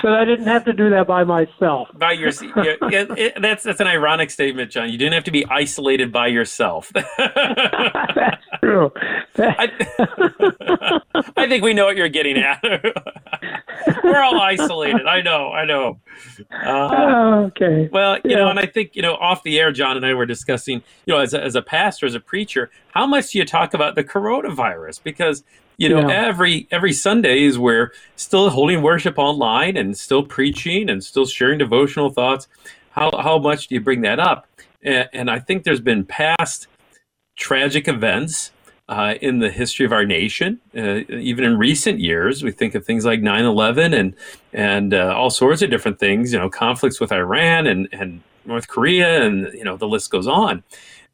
so 0.01 0.09
I 0.09 0.25
didn't 0.25 0.47
have 0.47 0.65
to 0.65 0.73
do 0.73 0.89
that 0.89 1.05
by 1.07 1.23
myself. 1.23 1.89
by 1.95 2.11
your 2.13 2.31
yeah, 2.57 2.75
it, 3.17 3.41
that's 3.41 3.63
that's 3.63 3.79
an 3.79 3.87
ironic 3.87 4.31
statement, 4.31 4.71
John. 4.71 4.89
You 4.89 4.97
didn't 4.97 5.13
have 5.13 5.23
to 5.25 5.31
be 5.31 5.45
isolated 5.45 6.11
by 6.11 6.27
yourself. 6.27 6.91
That's 7.17 8.43
true. 8.59 8.91
I 9.37 11.00
think 11.51 11.63
we 11.63 11.73
know 11.73 11.85
what 11.85 11.97
you're 11.97 12.09
getting 12.09 12.37
at. 12.37 12.61
We're 14.03 14.21
all 14.23 14.39
isolated. 14.39 15.05
I 15.05 15.21
know. 15.21 15.51
I 15.51 15.65
know. 15.65 15.99
Uh, 16.51 16.89
Oh, 16.93 17.33
okay. 17.45 17.89
well, 17.91 18.17
you 18.23 18.35
know, 18.35 18.49
and 18.49 18.59
I 18.59 18.65
think 18.65 18.95
you 18.95 19.01
know, 19.01 19.15
off 19.15 19.43
the 19.43 19.59
air, 19.59 19.71
John 19.71 19.97
and 19.97 20.05
I 20.05 20.13
were 20.13 20.25
discussing, 20.25 20.81
you 21.05 21.13
know, 21.13 21.19
as 21.19 21.33
a, 21.33 21.43
as 21.43 21.55
a 21.55 21.61
pastor, 21.61 22.05
as 22.05 22.15
a 22.15 22.19
preacher, 22.19 22.69
how 22.93 23.05
much 23.05 23.31
do 23.31 23.37
you 23.39 23.45
talk 23.45 23.73
about 23.73 23.95
the 23.95 24.03
coronavirus? 24.03 25.03
Because 25.03 25.43
you 25.77 25.89
know, 25.89 26.07
Yeah. 26.07 26.27
every 26.27 26.67
every 26.71 26.93
Sundays 26.93 27.57
we're 27.57 27.91
still 28.15 28.49
holding 28.49 28.81
worship 28.81 29.17
online 29.17 29.77
and 29.77 29.97
still 29.97 30.23
preaching 30.23 30.89
and 30.89 31.03
still 31.03 31.25
sharing 31.25 31.57
devotional 31.57 32.09
thoughts. 32.09 32.47
How 32.91 33.11
how 33.21 33.37
much 33.39 33.67
do 33.67 33.75
you 33.75 33.81
bring 33.81 34.01
that 34.01 34.19
up? 34.19 34.47
And, 34.83 35.09
and 35.13 35.29
I 35.31 35.39
think 35.39 35.63
there's 35.63 35.79
been 35.81 36.05
past 36.05 36.67
tragic 37.37 37.87
events 37.87 38.51
uh, 38.91 39.15
in 39.21 39.39
the 39.39 39.49
history 39.49 39.85
of 39.85 39.93
our 39.93 40.05
nation, 40.05 40.59
uh, 40.77 40.99
even 41.09 41.45
in 41.45 41.57
recent 41.57 41.99
years. 41.99 42.43
We 42.43 42.51
think 42.51 42.75
of 42.75 42.85
things 42.85 43.05
like 43.05 43.21
9/11 43.21 43.97
and 43.97 44.13
and 44.53 44.93
uh, 44.93 45.15
all 45.15 45.29
sorts 45.29 45.61
of 45.61 45.69
different 45.69 45.97
things. 45.97 46.33
You 46.33 46.39
know, 46.39 46.49
conflicts 46.49 46.99
with 46.99 47.11
Iran 47.11 47.67
and 47.67 47.87
and 47.93 48.21
North 48.45 48.67
Korea, 48.67 49.23
and 49.23 49.51
you 49.53 49.63
know 49.63 49.77
the 49.77 49.87
list 49.87 50.11
goes 50.11 50.27
on. 50.27 50.63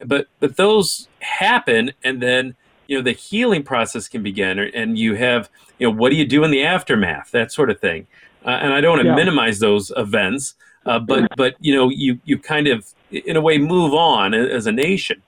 But 0.03 0.25
but 0.39 0.57
those 0.57 1.07
happen, 1.19 1.91
and 2.03 2.19
then 2.21 2.55
you 2.87 2.97
know 2.97 3.03
the 3.03 3.11
healing 3.11 3.61
process 3.63 4.07
can 4.07 4.23
begin, 4.23 4.57
and 4.59 4.97
you 4.97 5.13
have 5.15 5.47
you 5.77 5.87
know 5.87 5.95
what 5.95 6.09
do 6.09 6.15
you 6.15 6.25
do 6.25 6.43
in 6.43 6.49
the 6.49 6.63
aftermath, 6.65 7.29
that 7.31 7.51
sort 7.51 7.69
of 7.69 7.79
thing. 7.79 8.07
Uh, 8.43 8.57
and 8.61 8.73
I 8.73 8.81
don't 8.81 8.93
want 8.93 9.01
to 9.03 9.09
Yeah. 9.09 9.15
minimize 9.15 9.59
those 9.59 9.91
events, 9.95 10.55
uh, 10.87 10.97
but 10.97 11.29
but 11.35 11.53
you 11.59 11.75
know 11.75 11.89
you 11.89 12.19
you 12.25 12.39
kind 12.39 12.67
of 12.67 12.87
in 13.11 13.35
a 13.35 13.41
way 13.41 13.59
move 13.59 13.93
on 13.93 14.33
as 14.33 14.65
a 14.65 14.71
nation. 14.71 15.21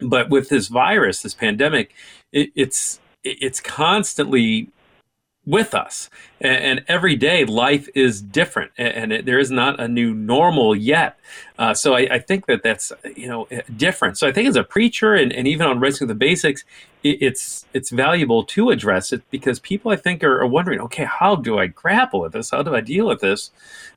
But 0.00 0.30
with 0.30 0.48
this 0.48 0.68
virus, 0.68 1.22
this 1.22 1.34
pandemic, 1.34 1.94
it, 2.32 2.50
it's 2.54 3.00
it's 3.22 3.60
constantly 3.60 4.70
with 5.50 5.74
us. 5.74 6.08
And, 6.40 6.64
and, 6.64 6.84
every 6.88 7.16
day 7.16 7.44
life 7.44 7.88
is 7.94 8.22
different 8.22 8.70
and, 8.78 8.88
and 8.88 9.12
it, 9.12 9.26
there 9.26 9.38
is 9.38 9.50
not 9.50 9.78
a 9.80 9.88
new 9.88 10.14
normal 10.14 10.74
yet. 10.74 11.18
Uh, 11.58 11.74
so 11.74 11.94
I, 11.94 12.08
I, 12.12 12.18
think 12.18 12.46
that 12.46 12.62
that's, 12.62 12.92
you 13.16 13.28
know, 13.28 13.46
different. 13.76 14.16
So 14.16 14.26
I 14.26 14.32
think 14.32 14.48
as 14.48 14.56
a 14.56 14.64
preacher 14.64 15.14
and, 15.14 15.32
and 15.32 15.46
even 15.46 15.66
on 15.66 15.80
Wrestling 15.80 16.08
the 16.08 16.14
Basics, 16.14 16.64
it, 17.02 17.18
it's, 17.20 17.66
it's 17.74 17.90
valuable 17.90 18.44
to 18.44 18.70
address 18.70 19.12
it 19.12 19.22
because 19.30 19.58
people 19.58 19.90
I 19.90 19.96
think 19.96 20.24
are, 20.24 20.40
are, 20.40 20.46
wondering, 20.46 20.80
okay, 20.80 21.04
how 21.04 21.36
do 21.36 21.58
I 21.58 21.66
grapple 21.66 22.20
with 22.20 22.32
this? 22.32 22.50
How 22.50 22.62
do 22.62 22.74
I 22.74 22.80
deal 22.80 23.06
with 23.06 23.20
this 23.20 23.50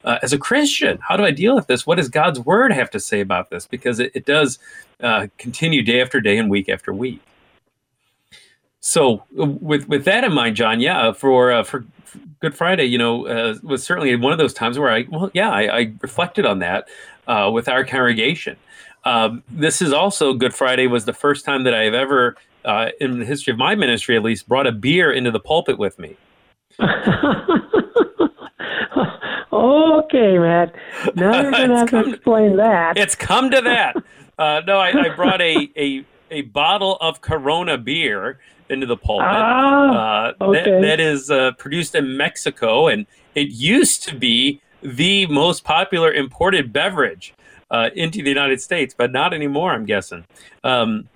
uh, 0.03 0.19
as 0.21 0.33
a 0.33 0.37
Christian? 0.37 0.99
How 1.07 1.15
do 1.15 1.23
I 1.23 1.31
deal 1.31 1.55
with 1.55 1.67
this? 1.67 1.87
What 1.87 1.95
does 1.95 2.09
God's 2.09 2.39
word 2.39 2.73
have 2.73 2.89
to 2.91 2.99
say 2.99 3.21
about 3.21 3.49
this? 3.49 3.67
Because 3.67 3.99
it, 3.99 4.11
it 4.13 4.25
does 4.25 4.59
uh, 5.01 5.27
continue 5.37 5.81
day 5.81 6.01
after 6.01 6.19
day 6.19 6.37
and 6.37 6.49
week 6.49 6.67
after 6.67 6.93
week. 6.93 7.21
So 8.85 9.23
with 9.31 9.87
with 9.87 10.03
that 10.03 10.25
in 10.25 10.33
mind, 10.33 10.57
John, 10.57 10.81
yeah, 10.81 11.13
for 11.13 11.53
uh, 11.53 11.63
for 11.63 11.85
Good 12.41 12.53
Friday, 12.53 12.83
you 12.83 12.97
know, 12.97 13.25
uh, 13.25 13.55
was 13.63 13.81
certainly 13.81 14.13
one 14.17 14.33
of 14.33 14.37
those 14.37 14.53
times 14.53 14.77
where 14.77 14.91
I, 14.91 15.05
well, 15.09 15.31
yeah, 15.33 15.49
I, 15.49 15.77
I 15.77 15.93
reflected 16.01 16.45
on 16.45 16.59
that 16.59 16.89
uh, 17.25 17.49
with 17.53 17.69
our 17.69 17.85
congregation. 17.85 18.57
Um, 19.05 19.41
this 19.49 19.81
is 19.81 19.93
also 19.93 20.33
Good 20.33 20.53
Friday 20.53 20.87
was 20.87 21.05
the 21.05 21.13
first 21.13 21.45
time 21.45 21.63
that 21.63 21.73
I 21.73 21.83
have 21.83 21.93
ever, 21.93 22.35
uh, 22.65 22.89
in 22.99 23.19
the 23.19 23.25
history 23.25 23.51
of 23.53 23.57
my 23.57 23.73
ministry 23.73 24.17
at 24.17 24.23
least, 24.23 24.49
brought 24.49 24.67
a 24.67 24.73
beer 24.73 25.13
into 25.13 25.31
the 25.31 25.39
pulpit 25.39 25.79
with 25.79 25.97
me. 25.97 26.17
okay, 29.53 30.37
Matt. 30.39 30.75
Now 31.15 31.41
you're 31.41 31.51
going 31.51 31.69
to 31.69 31.77
have 31.77 31.89
to 31.89 32.09
explain 32.09 32.57
that. 32.57 32.97
It's 32.97 33.15
come 33.15 33.49
to 33.49 33.61
that. 33.61 33.95
Uh, 34.37 34.61
no, 34.67 34.77
I, 34.77 34.89
I 34.89 35.09
brought 35.15 35.41
a, 35.41 35.71
a 35.77 36.05
a 36.33 36.41
bottle 36.41 36.97
of 36.99 37.21
Corona 37.21 37.77
beer 37.77 38.39
into 38.69 38.85
the 38.85 38.97
pulpit. 38.97 39.27
Ah, 39.29 40.33
uh, 40.39 40.45
okay. 40.45 40.71
that, 40.71 40.81
that 40.81 40.99
is 40.99 41.29
uh, 41.29 41.51
produced 41.53 41.95
in 41.95 42.17
Mexico, 42.17 42.87
and 42.87 43.05
it 43.35 43.49
used 43.49 44.03
to 44.07 44.15
be 44.15 44.61
the 44.81 45.25
most 45.27 45.63
popular 45.63 46.11
imported 46.11 46.73
beverage 46.73 47.33
uh, 47.71 47.89
into 47.95 48.21
the 48.21 48.29
United 48.29 48.61
States, 48.61 48.93
but 48.97 49.11
not 49.11 49.33
anymore, 49.33 49.71
I'm 49.71 49.85
guessing. 49.85 50.25
Um, 50.63 51.09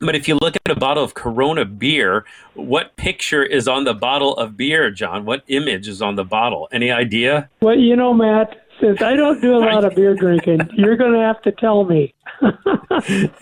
but 0.00 0.14
if 0.14 0.28
you 0.28 0.38
look 0.40 0.56
at 0.56 0.70
a 0.70 0.78
bottle 0.78 1.02
of 1.02 1.14
Corona 1.14 1.64
beer, 1.64 2.24
what 2.54 2.96
picture 2.96 3.42
is 3.42 3.66
on 3.66 3.84
the 3.84 3.94
bottle 3.94 4.36
of 4.36 4.56
beer, 4.56 4.90
John? 4.90 5.24
What 5.24 5.42
image 5.48 5.88
is 5.88 6.00
on 6.00 6.14
the 6.14 6.24
bottle? 6.24 6.68
Any 6.70 6.90
idea? 6.90 7.50
Well, 7.60 7.76
you 7.76 7.96
know, 7.96 8.14
Matt, 8.14 8.64
since 8.80 9.02
I 9.02 9.16
don't 9.16 9.40
do 9.40 9.56
a 9.56 9.58
lot 9.58 9.84
of 9.84 9.94
beer 9.96 10.14
drinking, 10.18 10.60
you're 10.74 10.96
going 10.96 11.12
to 11.12 11.18
have 11.18 11.42
to 11.42 11.52
tell 11.52 11.84
me. 11.84 12.14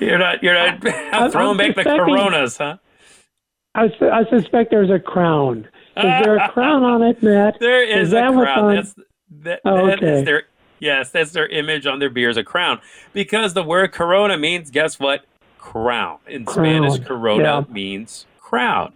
you're 0.00 0.18
not. 0.18 0.42
You're 0.42 0.54
not 0.54 0.86
I'm 1.12 1.30
throwing 1.30 1.58
back 1.58 1.76
the 1.76 1.84
Coronas, 1.84 2.56
huh? 2.56 2.78
I, 3.76 3.92
I 4.10 4.24
suspect 4.30 4.70
there's 4.70 4.90
a 4.90 4.98
crown. 4.98 5.68
Is 5.96 6.24
there 6.24 6.36
a 6.36 6.48
crown 6.50 6.82
on 6.82 7.02
it, 7.02 7.22
Matt? 7.22 7.56
There 7.60 7.82
is, 7.82 8.08
is 8.08 8.14
a 8.14 8.32
crown. 8.32 8.74
That's, 8.74 8.94
that, 9.42 9.60
oh, 9.64 9.90
okay. 9.90 10.00
that 10.00 10.02
is 10.02 10.24
their, 10.24 10.42
yes, 10.78 11.10
that's 11.10 11.32
their 11.32 11.46
image 11.48 11.86
on 11.86 11.98
their 11.98 12.10
beer 12.10 12.30
is 12.30 12.36
a 12.36 12.44
crown. 12.44 12.80
Because 13.12 13.54
the 13.54 13.62
word 13.62 13.92
corona 13.92 14.36
means, 14.36 14.70
guess 14.70 14.98
what? 14.98 15.24
Crown. 15.58 16.18
In 16.26 16.44
crown. 16.44 16.90
Spanish, 16.90 17.06
corona 17.06 17.42
yeah. 17.42 17.72
means 17.72 18.26
crown. 18.40 18.94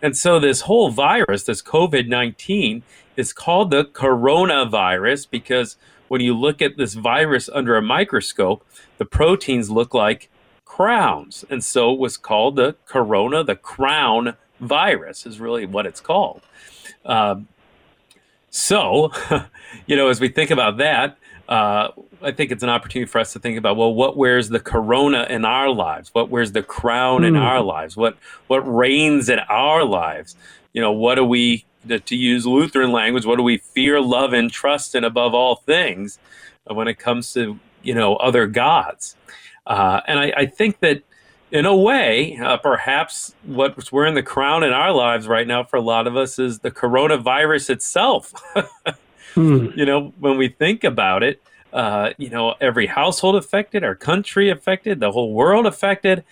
And 0.00 0.16
so 0.16 0.38
this 0.38 0.62
whole 0.62 0.90
virus, 0.90 1.44
this 1.44 1.62
COVID 1.62 2.08
19, 2.08 2.82
is 3.16 3.32
called 3.32 3.70
the 3.70 3.84
coronavirus 3.84 5.28
because 5.30 5.76
when 6.08 6.20
you 6.20 6.34
look 6.34 6.62
at 6.62 6.76
this 6.76 6.94
virus 6.94 7.48
under 7.52 7.76
a 7.76 7.82
microscope, 7.82 8.64
the 8.98 9.04
proteins 9.04 9.70
look 9.70 9.94
like 9.94 10.30
crowns. 10.78 11.44
And 11.50 11.64
so 11.64 11.92
it 11.92 11.98
was 11.98 12.16
called 12.16 12.54
the 12.54 12.76
corona, 12.86 13.42
the 13.42 13.56
crown 13.56 14.36
virus, 14.60 15.26
is 15.26 15.40
really 15.40 15.66
what 15.66 15.86
it's 15.86 16.00
called. 16.00 16.40
Um, 17.04 17.48
so, 18.50 19.10
you 19.88 19.96
know, 19.96 20.06
as 20.06 20.20
we 20.20 20.28
think 20.28 20.52
about 20.52 20.76
that, 20.76 21.18
uh, 21.48 21.88
I 22.22 22.30
think 22.30 22.52
it's 22.52 22.62
an 22.62 22.68
opportunity 22.68 23.10
for 23.10 23.18
us 23.18 23.32
to 23.32 23.40
think 23.40 23.58
about 23.58 23.76
well, 23.76 23.92
what 23.92 24.16
wears 24.16 24.50
the 24.50 24.60
corona 24.60 25.26
in 25.28 25.44
our 25.44 25.68
lives? 25.68 26.14
What 26.14 26.30
wears 26.30 26.52
the 26.52 26.62
crown 26.62 27.24
in 27.24 27.34
hmm. 27.34 27.40
our 27.40 27.60
lives? 27.60 27.96
What 27.96 28.16
what 28.46 28.60
reigns 28.60 29.28
in 29.28 29.40
our 29.48 29.82
lives? 29.82 30.36
You 30.74 30.80
know, 30.80 30.92
what 30.92 31.16
do 31.16 31.24
we 31.24 31.64
to, 31.88 31.98
to, 31.98 32.14
use 32.14 32.46
Lutheran 32.46 32.92
language? 32.92 33.26
What 33.26 33.36
do 33.36 33.42
we 33.42 33.58
fear, 33.58 34.00
love, 34.00 34.32
and 34.32 34.48
trust 34.48 34.94
in 34.94 35.02
above 35.02 35.34
all 35.34 35.56
things 35.56 36.20
when 36.66 36.86
it 36.86 37.00
comes 37.00 37.32
to 37.32 37.58
you 37.82 37.94
know 37.94 38.14
other 38.16 38.46
gods? 38.46 39.16
Uh, 39.68 40.00
and 40.08 40.18
I, 40.18 40.32
I, 40.34 40.46
think 40.46 40.80
that 40.80 41.02
in 41.50 41.66
a 41.66 41.76
way, 41.76 42.38
uh, 42.42 42.56
perhaps 42.56 43.34
what's 43.44 43.92
wearing 43.92 44.14
the 44.14 44.22
crown 44.22 44.64
in 44.64 44.72
our 44.72 44.92
lives 44.92 45.28
right 45.28 45.46
now 45.46 45.62
for 45.62 45.76
a 45.76 45.82
lot 45.82 46.06
of 46.06 46.16
us 46.16 46.38
is 46.38 46.60
the 46.60 46.70
coronavirus 46.70 47.68
itself. 47.68 48.32
hmm. 49.34 49.66
You 49.76 49.84
know, 49.84 50.14
when 50.18 50.38
we 50.38 50.48
think 50.48 50.84
about 50.84 51.22
it, 51.22 51.42
uh, 51.74 52.10
you 52.16 52.30
know, 52.30 52.54
every 52.62 52.86
household 52.86 53.36
affected, 53.36 53.84
our 53.84 53.94
country 53.94 54.48
affected, 54.48 55.00
the 55.00 55.12
whole 55.12 55.34
world 55.34 55.66
affected. 55.66 56.24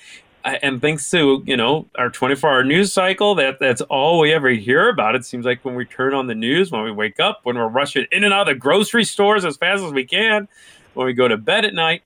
And 0.45 0.81
thanks 0.81 1.11
to 1.11 1.43
you 1.45 1.57
know 1.57 1.87
our 1.97 2.09
24-hour 2.09 2.63
news 2.63 2.93
cycle, 2.93 3.35
that 3.35 3.59
that's 3.59 3.81
all 3.83 4.21
we 4.21 4.33
ever 4.33 4.51
hear 4.51 4.89
about. 4.89 5.17
It 5.17 5.25
seems 5.25 5.45
like 5.45 5.65
when 5.65 5.75
we 5.75 5.85
turn 5.85 6.15
on 6.15 6.29
the 6.29 6.37
news, 6.37 6.71
when 6.71 6.85
we 6.85 6.93
wake 6.93 7.19
up, 7.19 7.41
when 7.43 7.57
we're 7.57 7.69
rushing 7.69 8.07
in 8.13 8.23
and 8.23 8.33
out 8.33 8.43
of 8.49 8.55
the 8.55 8.59
grocery 8.59 9.05
stores 9.05 9.45
as 9.45 9.57
fast 9.57 9.83
as 9.83 9.93
we 9.93 10.05
can, 10.05 10.47
when 10.95 11.07
we 11.07 11.15
go 11.15 11.27
to 11.27 11.37
bed 11.37 11.65
at 11.65 11.75
night, 11.75 12.03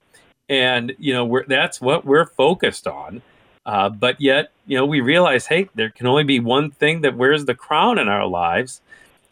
and 0.50 0.95
you 0.99 1.14
know 1.14 1.42
that's 1.47 1.80
what 1.80 2.04
we're 2.04 2.26
focused 2.26 2.87
on. 2.87 3.23
Uh, 3.64 3.88
but 3.88 4.21
yet, 4.21 4.50
you 4.66 4.76
know, 4.76 4.85
we 4.85 5.00
realize, 5.00 5.47
hey, 5.47 5.69
there 5.75 5.90
can 5.90 6.07
only 6.07 6.25
be 6.25 6.40
one 6.40 6.71
thing 6.71 7.02
that 7.02 7.16
wears 7.16 7.45
the 7.45 7.54
crown 7.54 7.99
in 7.99 8.09
our 8.09 8.26
lives. 8.26 8.80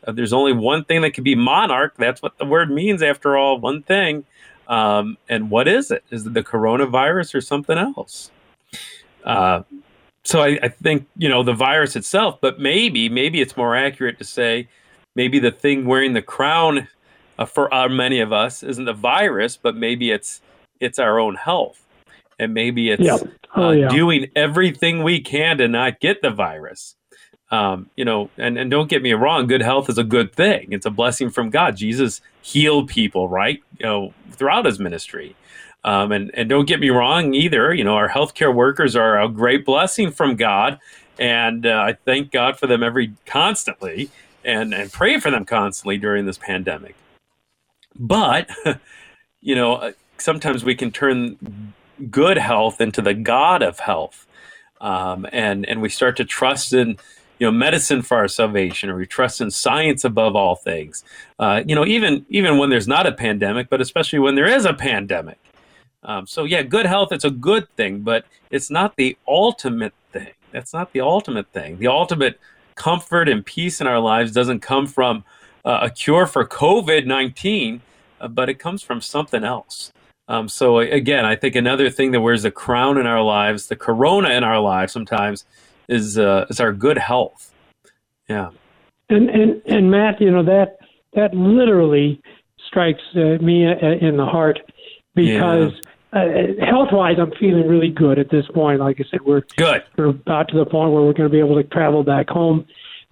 Uh, 0.07 0.13
there's 0.13 0.33
only 0.33 0.53
one 0.53 0.85
thing 0.85 1.01
that 1.01 1.13
can 1.13 1.25
be 1.25 1.35
monarch. 1.35 1.95
That's 1.97 2.23
what 2.23 2.39
the 2.39 2.45
word 2.45 2.71
means, 2.71 3.03
after 3.03 3.37
all. 3.37 3.59
One 3.59 3.83
thing. 3.83 4.25
Um, 4.69 5.17
and 5.29 5.51
what 5.51 5.67
is 5.67 5.91
it? 5.91 6.05
Is 6.11 6.27
it 6.27 6.35
the 6.35 6.43
coronavirus 6.43 7.35
or 7.35 7.41
something 7.41 7.79
else? 7.79 8.31
Uh, 9.25 9.63
so 10.23 10.43
I, 10.43 10.59
I, 10.63 10.69
think 10.69 11.07
you 11.17 11.29
know 11.29 11.43
the 11.43 11.55
virus 11.55 11.97
itself, 11.97 12.39
but 12.41 12.61
maybe 12.61 13.09
maybe 13.09 13.41
it's 13.41 13.57
more 13.57 13.75
accurate 13.75 14.19
to 14.19 14.25
say 14.25 14.69
maybe 15.17 15.39
the 15.39 15.51
thing 15.51 15.87
wearing 15.87 16.13
the 16.13 16.23
crown 16.23 16.87
uh, 17.39 17.47
for 17.47 17.73
uh, 17.75 17.89
many 17.89 18.21
of 18.21 18.33
us 18.33 18.63
isn't 18.63 18.85
the 18.85 18.93
virus, 18.93 19.57
but 19.57 19.75
maybe 19.75 20.11
it's 20.11 20.43
it's 20.81 20.99
our 20.99 21.19
own 21.19 21.35
health. 21.35 21.85
And 22.39 22.55
maybe 22.55 22.91
it's 22.91 23.03
yep. 23.03 23.21
oh, 23.57 23.69
uh, 23.69 23.71
yeah. 23.73 23.89
doing 23.89 24.31
everything 24.37 25.03
we 25.03 25.21
can 25.21 25.59
to 25.59 25.67
not 25.67 26.01
get 26.01 26.23
the 26.23 26.31
virus. 26.31 26.95
Um, 27.51 27.89
you 27.97 28.05
know, 28.05 28.31
and, 28.37 28.59
and 28.59 28.71
don't 28.71 28.89
get 28.91 29.03
me 29.03 29.13
wrong, 29.15 29.47
good 29.47 29.63
health 29.63 29.89
is 29.89 29.99
a 29.99 30.05
good 30.05 30.35
thing. 30.35 30.69
It's 30.71 30.87
a 30.87 30.91
blessing 30.91 31.31
from 31.31 31.51
God. 31.51 31.77
Jesus 31.77 32.21
healed 32.43 32.89
people, 32.89 33.29
right? 33.29 33.63
You 33.79 33.87
know, 33.87 34.15
throughout 34.33 34.67
his 34.67 34.79
ministry. 34.79 35.35
Um, 35.85 36.13
and, 36.13 36.31
and 36.35 36.49
don't 36.49 36.67
get 36.67 36.81
me 36.81 36.91
wrong 36.91 37.35
either. 37.35 37.73
You 37.73 37.85
know, 37.85 37.95
our 37.95 38.09
healthcare 38.09 38.55
workers 38.55 38.95
are 38.95 39.21
a 39.21 39.29
great 39.29 39.65
blessing 39.65 40.11
from 40.11 40.37
God. 40.37 40.79
And 41.19 41.67
uh, 41.67 41.85
I 41.87 41.93
thank 42.05 42.31
God 42.31 42.59
for 42.59 42.67
them 42.67 42.83
every 42.83 43.15
constantly 43.27 44.11
and, 44.45 44.75
and 44.75 44.93
pray 44.93 45.19
for 45.19 45.31
them 45.31 45.45
constantly 45.45 45.99
during 45.99 46.27
this 46.27 46.39
pandemic. 46.39 46.95
But, 47.99 48.51
you 49.41 49.55
know, 49.55 49.93
sometimes 50.21 50.65
we 50.65 50.75
can 50.75 50.91
turn 50.91 51.73
good 52.11 52.39
health 52.39 52.81
into 52.81 53.03
the 53.03 53.15
god 53.15 53.63
of 53.63 53.81
health, 53.81 54.27
um, 54.81 55.27
and 55.33 55.67
and 55.69 55.83
we 55.83 55.89
start 55.89 56.17
to 56.17 56.25
trust 56.25 56.73
in 56.73 56.97
you 57.39 57.47
know 57.47 57.51
medicine 57.51 58.03
for 58.03 58.17
our 58.17 58.29
salvation, 58.29 58.91
or 58.91 58.97
we 58.97 59.07
trust 59.07 59.41
in 59.41 59.51
science 59.51 60.05
above 60.05 60.37
all 60.37 60.57
things. 60.57 61.05
Uh, 61.39 61.63
you 61.67 61.75
know, 61.75 61.87
even 61.87 62.27
even 62.29 62.59
when 62.59 62.71
there's 62.71 62.89
not 62.89 63.07
a 63.07 63.13
pandemic, 63.13 63.69
but 63.69 63.81
especially 63.81 64.19
when 64.19 64.35
there 64.35 64.47
is 64.47 64.65
a 64.65 64.75
pandemic. 64.75 65.39
Um, 66.03 66.27
so 66.27 66.45
yeah, 66.45 66.63
good 66.63 66.87
health 66.87 67.13
it's 67.13 67.25
a 67.25 67.31
good 67.31 67.69
thing, 67.77 68.01
but 68.01 68.25
it's 68.51 68.71
not 68.71 68.97
the 68.97 69.17
ultimate 69.27 69.95
thing. 70.13 70.33
That's 70.53 70.73
not 70.73 70.93
the 70.93 71.01
ultimate 71.01 71.49
thing. 71.53 71.79
The 71.79 71.89
ultimate 71.89 72.41
comfort 72.75 73.29
and 73.29 73.45
peace 73.45 73.81
in 73.81 73.87
our 73.87 73.99
lives 73.99 74.33
doesn't 74.33 74.61
come 74.61 74.87
from 74.87 75.25
uh, 75.65 75.81
a 75.83 75.91
cure 75.91 76.27
for 76.27 76.47
COVID 76.47 77.07
nineteen, 77.07 77.83
uh, 78.21 78.29
but 78.29 78.49
it 78.49 78.55
comes 78.55 78.83
from 78.83 79.01
something 79.01 79.45
else. 79.45 79.93
Um, 80.29 80.49
so 80.49 80.79
again, 80.79 81.25
I 81.25 81.37
think 81.37 81.57
another 81.57 81.89
thing 81.89 82.11
that 82.13 82.21
wears 82.21 82.43
the 82.43 82.51
crown 82.51 82.99
in 82.99 83.07
our 83.07 83.23
lives, 83.23 83.67
the 83.67 83.77
corona 83.77 84.31
in 84.31 84.45
our 84.45 84.61
lives, 84.61 84.93
sometimes 84.93 85.45
is 85.89 86.19
uh, 86.19 86.47
is 86.51 86.61
our 86.61 86.73
good 86.73 86.99
health. 86.99 87.53
Yeah. 88.29 88.51
And 89.09 89.31
and 89.31 89.63
and 89.67 89.91
Matt, 89.91 90.21
you 90.21 90.31
know 90.31 90.45
that 90.45 90.79
that 91.15 91.35
literally 91.35 92.21
strikes 92.67 93.03
uh, 93.17 93.43
me 93.43 93.67
uh, 93.67 94.07
in 94.07 94.19
the 94.19 94.27
heart 94.27 94.59
because 95.15 95.73
yeah. 96.13 96.21
uh, 96.21 96.67
health 96.67 96.89
wise, 96.93 97.17
I'm 97.19 97.33
feeling 97.41 97.67
really 97.67 97.91
good 97.91 98.19
at 98.19 98.31
this 98.31 98.45
point. 98.53 98.81
Like 98.81 99.01
I 99.01 99.05
said, 99.11 99.23
we're 99.23 99.43
good. 99.57 99.83
We're 99.97 100.09
about 100.09 100.49
to 100.49 100.59
the 100.59 100.67
point 100.67 100.93
where 100.93 101.03
we're 101.03 101.15
going 101.15 101.31
to 101.31 101.33
be 101.33 101.41
able 101.41 101.57
to 101.57 101.65
travel 101.65 102.05
back 102.05 102.29
home. 102.29 102.67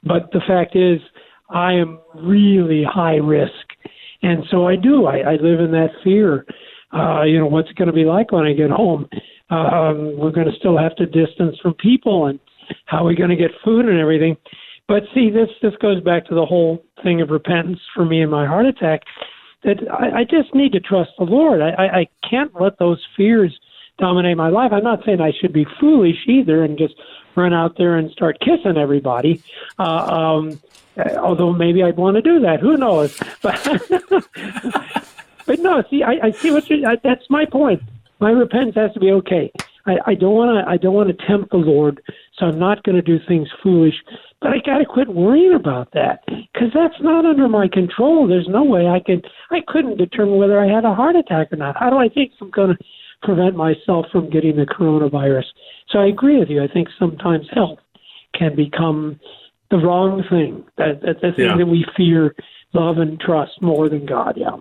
But 0.05 0.31
the 0.33 0.41
fact 0.47 0.77
is, 0.77 1.01
I 1.49 1.73
am 1.73 1.99
really 2.15 2.85
high 2.85 3.17
risk, 3.17 3.53
and 4.23 4.45
so 4.51 4.69
I 4.69 4.77
do. 4.77 5.07
I, 5.07 5.21
I 5.21 5.33
live 5.37 5.61
in 5.61 5.73
that 5.73 5.93
fear 6.05 6.45
uh, 6.93 7.23
you 7.23 7.39
know, 7.39 7.47
what's 7.47 7.71
it 7.71 7.77
going 7.77 7.89
to 7.89 7.93
be 7.93 8.05
like 8.05 8.33
when 8.33 8.45
I 8.45 8.53
get 8.53 8.71
home? 8.71 9.09
Um, 9.51 10.17
we're 10.17 10.31
going 10.31 10.47
to 10.47 10.57
still 10.59 10.79
have 10.79 10.97
to 10.97 11.07
distance 11.07 11.57
from 11.63 11.75
people, 11.75 12.27
and 12.27 12.41
how 12.87 13.05
are 13.05 13.09
we 13.09 13.15
going 13.15 13.31
to 13.31 13.37
get 13.37 13.51
food 13.65 13.87
and 13.87 13.99
everything? 13.99 14.37
But 14.89 15.03
see, 15.15 15.31
this 15.31 15.49
this 15.63 15.75
goes 15.81 16.01
back 16.03 16.27
to 16.27 16.35
the 16.35 16.47
whole 16.47 16.85
thing 17.03 17.21
of 17.21 17.31
repentance 17.31 17.81
for 17.95 18.05
me 18.05 18.23
and 18.23 18.31
my 18.31 18.47
heart 18.47 18.67
attack. 18.67 19.03
That 19.65 19.79
I, 19.91 20.21
I 20.21 20.25
just 20.25 20.55
need 20.55 20.73
to 20.73 20.81
trust 20.81 21.11
the 21.19 21.25
Lord. 21.25 21.61
I, 21.61 21.71
I, 21.71 21.99
I 22.01 22.09
can't 22.29 22.53
let 22.61 22.79
those 22.79 23.05
fears 23.17 23.59
dominate 23.99 24.37
my 24.37 24.49
life. 24.49 24.73
I'm 24.73 24.85
not 24.85 25.05
saying 25.05 25.21
I 25.21 25.33
should 25.41 25.53
be 25.53 25.67
foolish 25.81 26.17
either 26.27 26.63
and 26.63 26.79
just 26.79 26.95
run 27.35 27.53
out 27.53 27.77
there 27.77 27.97
and 27.97 28.11
start 28.11 28.39
kissing 28.41 28.77
everybody. 28.77 29.43
Uh, 29.79 29.83
um, 29.83 30.61
although 31.19 31.53
maybe 31.53 31.83
I'd 31.83 31.97
want 31.97 32.17
to 32.17 32.23
do 32.23 32.41
that. 32.41 32.61
Who 32.61 32.77
knows? 32.77 33.19
But, 33.43 35.07
but 35.47 35.59
no, 35.61 35.83
see, 35.91 36.03
I, 36.03 36.27
I 36.29 36.31
see 36.33 36.51
what 36.51 36.69
you. 36.71 36.87
I, 36.87 36.97
that's 37.03 37.25
my 37.31 37.45
point. 37.45 37.83
My 38.21 38.31
repentance 38.31 38.77
has 38.77 38.93
to 38.95 39.01
be 39.01 39.11
okay. 39.13 39.53
I, 39.87 39.97
I 40.07 40.15
don't 40.15 40.35
want 40.35 40.65
to. 40.65 40.71
I 40.71 40.77
don't 40.77 40.95
want 40.95 41.09
to 41.17 41.27
tempt 41.27 41.51
the 41.51 41.59
Lord, 41.59 42.03
so 42.39 42.47
I'm 42.47 42.59
not 42.59 42.83
going 42.83 42.97
to 42.97 43.03
do 43.03 43.19
things 43.27 43.49
foolish. 43.63 43.95
But 44.41 44.51
I 44.51 44.59
got 44.65 44.79
to 44.79 44.85
quit 44.85 45.09
worrying 45.09 45.55
about 45.55 45.93
that 45.93 46.25
because 46.27 46.71
that's 46.75 47.01
not 47.01 47.25
under 47.25 47.49
my 47.49 47.69
control. 47.69 48.27
There's 48.27 48.49
no 48.49 48.65
way 48.65 48.87
I 48.89 49.01
can. 49.01 49.23
I 49.51 49.61
couldn't 49.67 49.99
determine 49.99 50.39
whether 50.39 50.59
I 50.61 50.67
had 50.67 50.85
a 50.85 50.95
heart 50.95 51.17
attack 51.17 51.53
or 51.53 51.57
not. 51.57 51.77
How 51.79 51.91
do 51.91 51.97
I 51.97 52.09
think 52.09 52.33
I'm 52.41 52.51
going 52.51 52.77
to 52.77 52.85
prevent 53.23 53.57
myself 53.57 54.07
from 54.11 54.31
getting 54.31 54.57
the 54.57 54.67
coronavirus? 54.67 55.45
So 55.91 56.01
I 56.01 56.07
agree 56.07 56.39
with 56.39 56.49
you. 56.49 56.63
I 56.63 56.69
think 56.69 56.89
sometimes 56.99 57.47
health 57.53 57.79
can 58.35 58.57
become 58.57 59.19
the 59.71 59.79
wrong 59.79 60.23
thing. 60.29 60.65
That, 60.79 61.01
that 61.03 61.21
the 61.23 61.33
thing 61.33 61.47
Yeah. 61.47 61.57
that 61.57 61.67
we 61.67 61.85
fear, 61.97 62.35
love, 62.73 62.99
and 62.99 63.19
trust 63.21 63.63
more 63.63 63.89
than 63.89 64.05
God. 64.07 64.35
Yeah. 64.37 64.57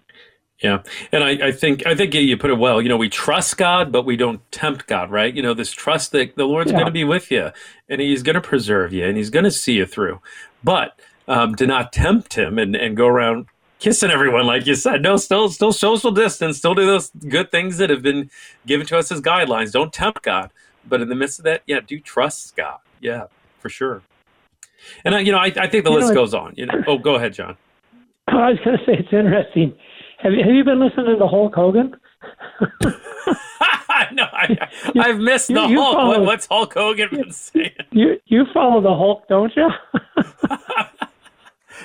Yeah, 0.64 0.84
and 1.12 1.22
I, 1.24 1.48
I 1.48 1.52
think 1.52 1.86
I 1.86 1.96
think 1.96 2.14
you 2.14 2.38
put 2.38 2.50
it 2.50 2.58
well. 2.58 2.82
You 2.82 2.88
know, 2.88 2.96
we 2.96 3.10
trust 3.10 3.58
God, 3.58 3.92
but 3.92 4.06
we 4.06 4.16
don't 4.16 4.40
tempt 4.54 4.88
God, 4.88 5.12
right? 5.12 5.34
You 5.36 5.42
know, 5.42 5.54
this 5.54 5.72
trust 5.72 6.12
that 6.14 6.36
the 6.38 6.46
Lord's 6.46 6.72
Yeah. 6.72 6.78
going 6.78 6.86
to 6.86 6.92
be 6.94 7.04
with 7.04 7.30
you, 7.30 7.52
and 7.90 8.00
He's 8.00 8.24
going 8.24 8.36
to 8.36 8.42
preserve 8.42 8.94
you, 8.94 9.06
and 9.06 9.18
He's 9.18 9.30
going 9.30 9.44
to 9.44 9.52
see 9.52 9.74
you 9.74 9.86
through. 9.86 10.22
But 10.64 10.98
um, 11.28 11.56
to 11.56 11.68
not 11.68 11.92
tempt 11.92 12.36
Him 12.36 12.58
and, 12.58 12.74
and 12.74 12.96
go 12.96 13.06
around 13.08 13.48
kissing 13.80 14.10
everyone, 14.10 14.46
like 14.46 14.66
you 14.66 14.76
said, 14.76 15.02
no, 15.02 15.18
still 15.18 15.50
still 15.50 15.74
social 15.74 16.12
distance, 16.12 16.58
still 16.58 16.74
do 16.74 16.86
those 16.86 17.10
good 17.28 17.52
things 17.52 17.78
that 17.80 17.90
have 17.90 18.02
been 18.02 18.30
given 18.66 18.88
to 18.88 18.98
us 18.98 19.12
as 19.12 19.20
guidelines. 19.20 19.74
Don't 19.74 19.92
tempt 19.92 20.22
God, 20.24 20.52
but 20.88 21.02
in 21.02 21.10
the 21.10 21.16
midst 21.16 21.38
of 21.38 21.44
that, 21.46 21.64
yeah, 21.68 21.82
do 21.86 22.00
trust 22.00 22.56
God. 22.56 22.80
Yeah, 23.02 23.26
for 23.60 23.68
sure. 23.68 24.02
And 25.04 25.16
I, 25.16 25.20
you 25.20 25.34
know, 25.34 25.38
I, 25.40 25.52
I 25.58 25.68
think 25.68 25.84
the 25.84 25.92
You 25.92 25.98
list 25.98 26.12
it- 26.12 26.16
goes 26.16 26.34
on. 26.34 26.54
You 26.56 26.68
know, 26.68 26.82
oh, 26.88 26.98
go 26.98 27.16
ahead, 27.16 27.34
John. 27.34 27.58
I 28.30 28.52
was 28.52 28.60
going 28.64 28.78
to 28.78 28.86
say 28.86 28.94
it's 29.00 29.12
interesting. 29.12 29.76
Have 30.20 30.34
you, 30.34 30.44
have 30.44 30.54
you 30.54 30.64
been 30.64 30.80
listening 30.80 31.18
to 31.20 31.28
Hulk 31.28 31.54
Hogan? 31.56 31.96
no, 34.14 34.24
I, 34.32 34.58
I've 35.00 35.20
missed 35.20 35.50
you- 35.50 35.56
the 35.56 35.68
you 35.68 35.82
Hulk. 35.82 35.96
follow- 35.96 36.10
What, 36.20 36.22
what's 36.26 36.48
Hulk 36.48 36.74
Hogan 36.74 37.10
been 37.12 37.32
saying? 37.32 37.72
You 37.92 38.20
you 38.26 38.46
follow 38.54 38.82
the 38.82 38.90
Hulk, 38.96 39.28
don't 39.28 39.52
you? 39.56 39.70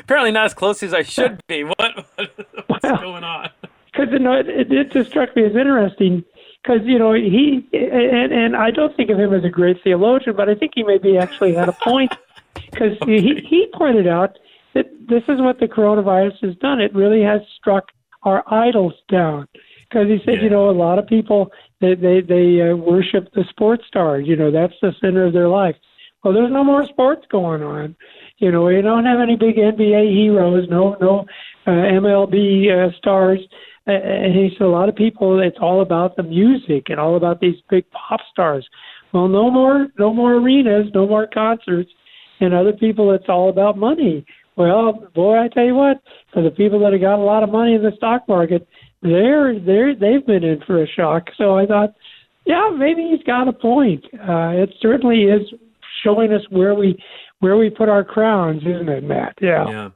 Apparently 0.01 0.31
not 0.31 0.47
as 0.47 0.55
close 0.55 0.83
as 0.83 0.95
I 0.95 1.03
should 1.03 1.41
be. 1.47 1.65
What, 1.65 1.79
what 1.79 2.31
what's 2.69 2.83
Well- 2.85 2.97
going 2.99 3.25
on? 3.25 3.51
Because 3.93 4.13
you 4.13 4.21
know, 4.21 4.35
it, 4.35 4.47
it, 4.49 4.93
just 4.93 5.11
struck 5.11 5.35
me 5.35 5.45
as 5.45 5.57
interesting. 5.57 6.25
Because 6.63 6.81
you 6.85 6.99
know 6.99 7.13
he 7.13 7.67
and 7.73 8.33
and 8.33 8.57
I 8.57 8.71
don't 8.71 8.97
think 8.97 9.11
of 9.11 9.19
him 9.19 9.35
as 9.35 9.43
a 9.45 9.49
great 9.49 9.83
theologian, 9.83 10.37
but 10.37 10.49
I 10.49 10.55
think 10.55 10.73
he 10.77 10.85
maybe 10.85 11.19
actually 11.19 11.55
had 11.55 11.69
a 11.69 11.73
point. 11.85 12.13
Because 12.73 12.97
he 13.07 13.41
he 13.49 13.67
pointed 13.75 14.07
out 14.09 14.37
that 14.75 14.87
this 15.09 15.23
is 15.29 15.41
what 15.41 15.59
the 15.61 15.67
coronavirus 15.67 16.39
has 16.43 16.57
done. 16.57 16.81
It 16.81 16.95
really 16.95 17.23
has 17.23 17.41
struck 17.57 17.87
our 18.23 18.45
idols 18.53 18.95
down. 19.09 19.49
Because 19.89 20.09
he 20.09 20.19
said, 20.25 20.37
Yeah. 20.37 20.45
you 20.45 20.51
know, 20.51 20.71
a 20.71 20.73
lot 20.73 20.99
of 20.99 21.07
people 21.07 21.51
they 21.81 21.95
they 21.95 22.21
they 22.21 22.61
uh, 22.61 22.77
worship 22.77 23.33
the 23.35 23.45
sports 23.51 23.85
stars. 23.87 24.27
You 24.27 24.37
know, 24.37 24.51
that's 24.51 24.75
the 24.83 24.93
center 25.01 25.25
of 25.25 25.33
their 25.33 25.49
life. 25.49 25.77
Well, 26.23 26.35
there's 26.35 26.53
no 26.53 26.63
more 26.63 26.85
sports 26.87 27.25
going 27.31 27.63
on. 27.63 27.97
You 28.39 28.53
know, 28.53 28.69
you 28.69 28.83
don't 28.83 29.07
have 29.07 29.21
any 29.21 29.37
big 29.37 29.57
NBA 29.57 30.15
heroes, 30.15 30.69
no 30.69 30.97
no 31.01 31.27
uh, 31.67 31.71
MLB 31.71 32.71
uh, 32.71 32.97
stars. 32.99 33.41
Uh, 33.87 33.93
and 33.93 34.35
he 34.35 34.51
said 34.57 34.67
a 34.67 34.69
lot 34.69 34.89
of 34.89 34.95
people, 34.95 35.41
it's 35.41 35.57
all 35.61 35.81
about 35.81 36.15
the 36.17 36.23
music 36.23 36.91
and 36.91 37.01
all 37.01 37.17
about 37.17 37.41
these 37.41 37.57
big 37.71 37.85
pop 37.91 38.21
stars. 38.31 38.69
Well, 39.13 39.27
no 39.27 39.51
more, 39.51 39.89
no 39.99 40.13
more 40.13 40.35
arenas, 40.35 40.87
no 40.95 41.07
more 41.07 41.27
concerts, 41.27 41.91
and 42.41 42.55
other 42.55 42.73
people, 42.73 43.11
it's 43.13 43.29
all 43.29 43.49
about 43.49 43.79
money. 43.79 44.25
Well, 44.61 45.09
boy, 45.15 45.39
I 45.39 45.49
tell 45.49 45.65
you 45.65 45.75
what, 45.75 46.03
for 46.35 46.43
the 46.43 46.51
people 46.51 46.81
that 46.81 46.93
have 46.93 47.01
got 47.01 47.19
a 47.19 47.25
lot 47.25 47.43
of 47.43 47.49
money 47.51 47.75
in 47.75 47.83
the 47.83 47.93
stock 47.97 48.29
market, 48.29 48.69
they're 49.01 49.59
they're 49.59 49.95
they've 49.95 50.27
been 50.27 50.45
in 50.45 50.61
for 50.67 50.83
a 50.83 50.87
shock. 50.87 51.29
So 51.39 51.57
I 51.57 51.65
thought, 51.65 51.95
yeah, 52.45 52.69
maybe 52.77 53.09
he's 53.11 53.23
got 53.25 53.49
a 53.49 53.55
point. 53.55 54.05
Uh, 54.13 54.51
it 54.63 54.75
certainly 54.83 55.23
is 55.23 55.41
showing 56.05 56.31
us 56.35 56.43
where 56.51 56.75
we 56.75 57.03
where 57.39 57.57
we 57.57 57.71
put 57.71 57.89
our 57.89 58.05
crowns, 58.05 58.61
isn't 58.67 58.89
it, 58.91 59.03
Matt? 59.03 59.39
Yeah. 59.41 59.67
Yeah. 59.71 59.91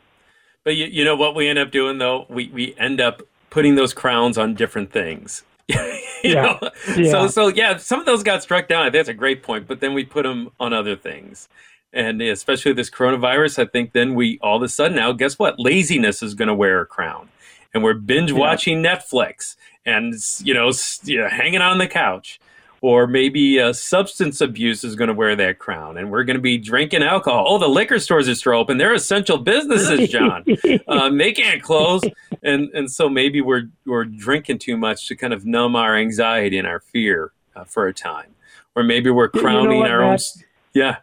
But 0.65 0.77
you, 0.77 0.87
you 0.87 1.05
know 1.05 1.15
what 1.15 1.35
we 1.35 1.47
end 1.47 1.59
up 1.59 1.71
doing 1.71 1.99
though? 1.99 2.25
We 2.31 2.49
we 2.49 2.75
end 2.79 3.03
up 3.03 3.21
putting 3.51 3.75
those 3.75 3.93
crowns 3.93 4.39
on 4.39 4.55
different 4.55 4.93
things. 4.93 5.45
you 5.69 5.77
Yeah. 6.23 6.59
know? 6.63 6.71
Yeah. 6.97 7.11
So 7.11 7.27
so 7.27 7.49
yeah, 7.49 7.77
some 7.77 8.01
of 8.01 8.07
those 8.07 8.23
got 8.23 8.43
struck 8.43 8.67
down. 8.69 8.81
I 8.81 8.85
think 8.87 8.95
that's 8.95 9.09
a 9.11 9.15
great 9.15 9.43
point. 9.43 9.67
But 9.67 9.81
then 9.81 9.93
we 9.93 10.05
put 10.05 10.23
them 10.23 10.51
on 10.59 10.73
other 10.73 10.97
things. 10.97 11.51
And 11.95 12.21
especially 12.21 12.73
this 12.73 12.91
coronavirus, 12.91 13.61
I 13.61 13.67
think 13.67 13.93
then 13.93 14.15
we 14.15 14.39
all 14.43 14.57
of 14.57 14.63
a 14.63 14.69
sudden 14.69 14.97
now, 14.97 15.13
guess 15.13 15.39
what? 15.39 15.61
Laziness 15.61 16.23
is 16.23 16.35
going 16.35 16.49
to 16.49 16.55
wear 16.55 16.81
a 16.81 16.87
crown, 16.87 17.29
and 17.73 17.85
we're 17.85 17.95
binge 17.95 18.33
watching 18.33 18.83
Netflix 18.83 19.57
and 19.87 20.13
you 20.43 20.53
know, 20.55 20.69
s- 20.71 21.01
you 21.05 21.19
know 21.21 21.29
hanging 21.29 21.61
on 21.61 21.79
the 21.79 21.87
couch, 21.87 22.41
or 22.81 23.07
maybe 23.07 23.61
uh, 23.61 23.73
substance 23.73 24.41
abuse 24.41 24.83
is 24.83 24.97
going 24.97 25.07
to 25.09 25.15
wear 25.15 25.37
that 25.37 25.59
crown, 25.61 25.97
and 25.97 26.11
we're 26.11 26.25
going 26.25 26.37
to 26.37 26.43
be 26.43 26.59
drinking 26.59 27.03
alcohol. 27.05 27.45
Oh, 27.49 27.59
the 27.59 27.69
liquor 27.69 28.01
stores 28.01 28.29
are 28.29 28.35
still 28.35 28.55
open; 28.55 28.79
they're 28.79 28.93
essential 28.95 29.39
businesses, 29.39 30.09
John. 30.17 30.45
um, 30.89 31.17
they 31.19 31.31
can't 31.33 31.63
close, 31.63 32.03
and 32.43 32.71
and 32.75 32.91
so 32.91 33.09
maybe 33.09 33.41
we're 33.41 33.69
we're 33.87 34.05
drinking 34.05 34.59
too 34.59 34.77
much 34.77 35.07
to 35.09 35.15
kind 35.15 35.33
of 35.33 35.47
numb 35.47 35.77
our 35.77 35.95
anxiety 35.97 36.59
and 36.59 36.67
our 36.67 36.81
fear 36.81 37.31
uh, 37.55 37.63
for 37.63 37.87
a 37.87 37.95
time, 37.95 38.35
or 38.75 38.83
maybe 38.83 39.11
we're 39.11 39.31
You 39.33 39.41
know 39.41 39.47
crowning 39.49 39.79
what, 39.79 39.91
our 39.93 40.03
own. 40.03 40.11
Matt? 40.11 40.15
s- 40.21 40.43
Yeah. 40.73 40.97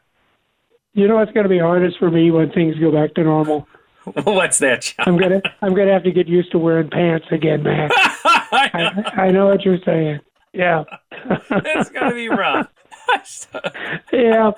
You 0.93 1.07
know 1.07 1.15
what's 1.15 1.31
going 1.31 1.43
to 1.45 1.49
be 1.49 1.59
hardest 1.59 1.97
for 1.99 2.11
me 2.11 2.31
when 2.31 2.51
things 2.51 2.75
go 2.79 2.91
back 2.91 3.13
to 3.15 3.23
normal? 3.23 3.67
What's 4.23 4.57
that, 4.57 4.81
John? 4.81 4.95
I'm 5.09 5.15
gonna 5.17 5.41
I'm 5.61 5.75
gonna 5.75 5.93
have 5.93 6.01
to 6.05 6.11
get 6.11 6.27
used 6.27 6.51
to 6.53 6.57
wearing 6.57 6.89
pants 6.89 7.27
again, 7.29 7.61
man. 7.61 7.91
I, 8.25 9.03
I 9.15 9.29
know 9.29 9.45
what 9.45 9.63
you're 9.63 9.77
saying. 9.85 10.19
Yeah, 10.53 10.85
it's 11.51 11.91
gonna 11.91 12.15
be 12.15 12.27
rough. 12.27 12.67
yeah, 14.11 14.51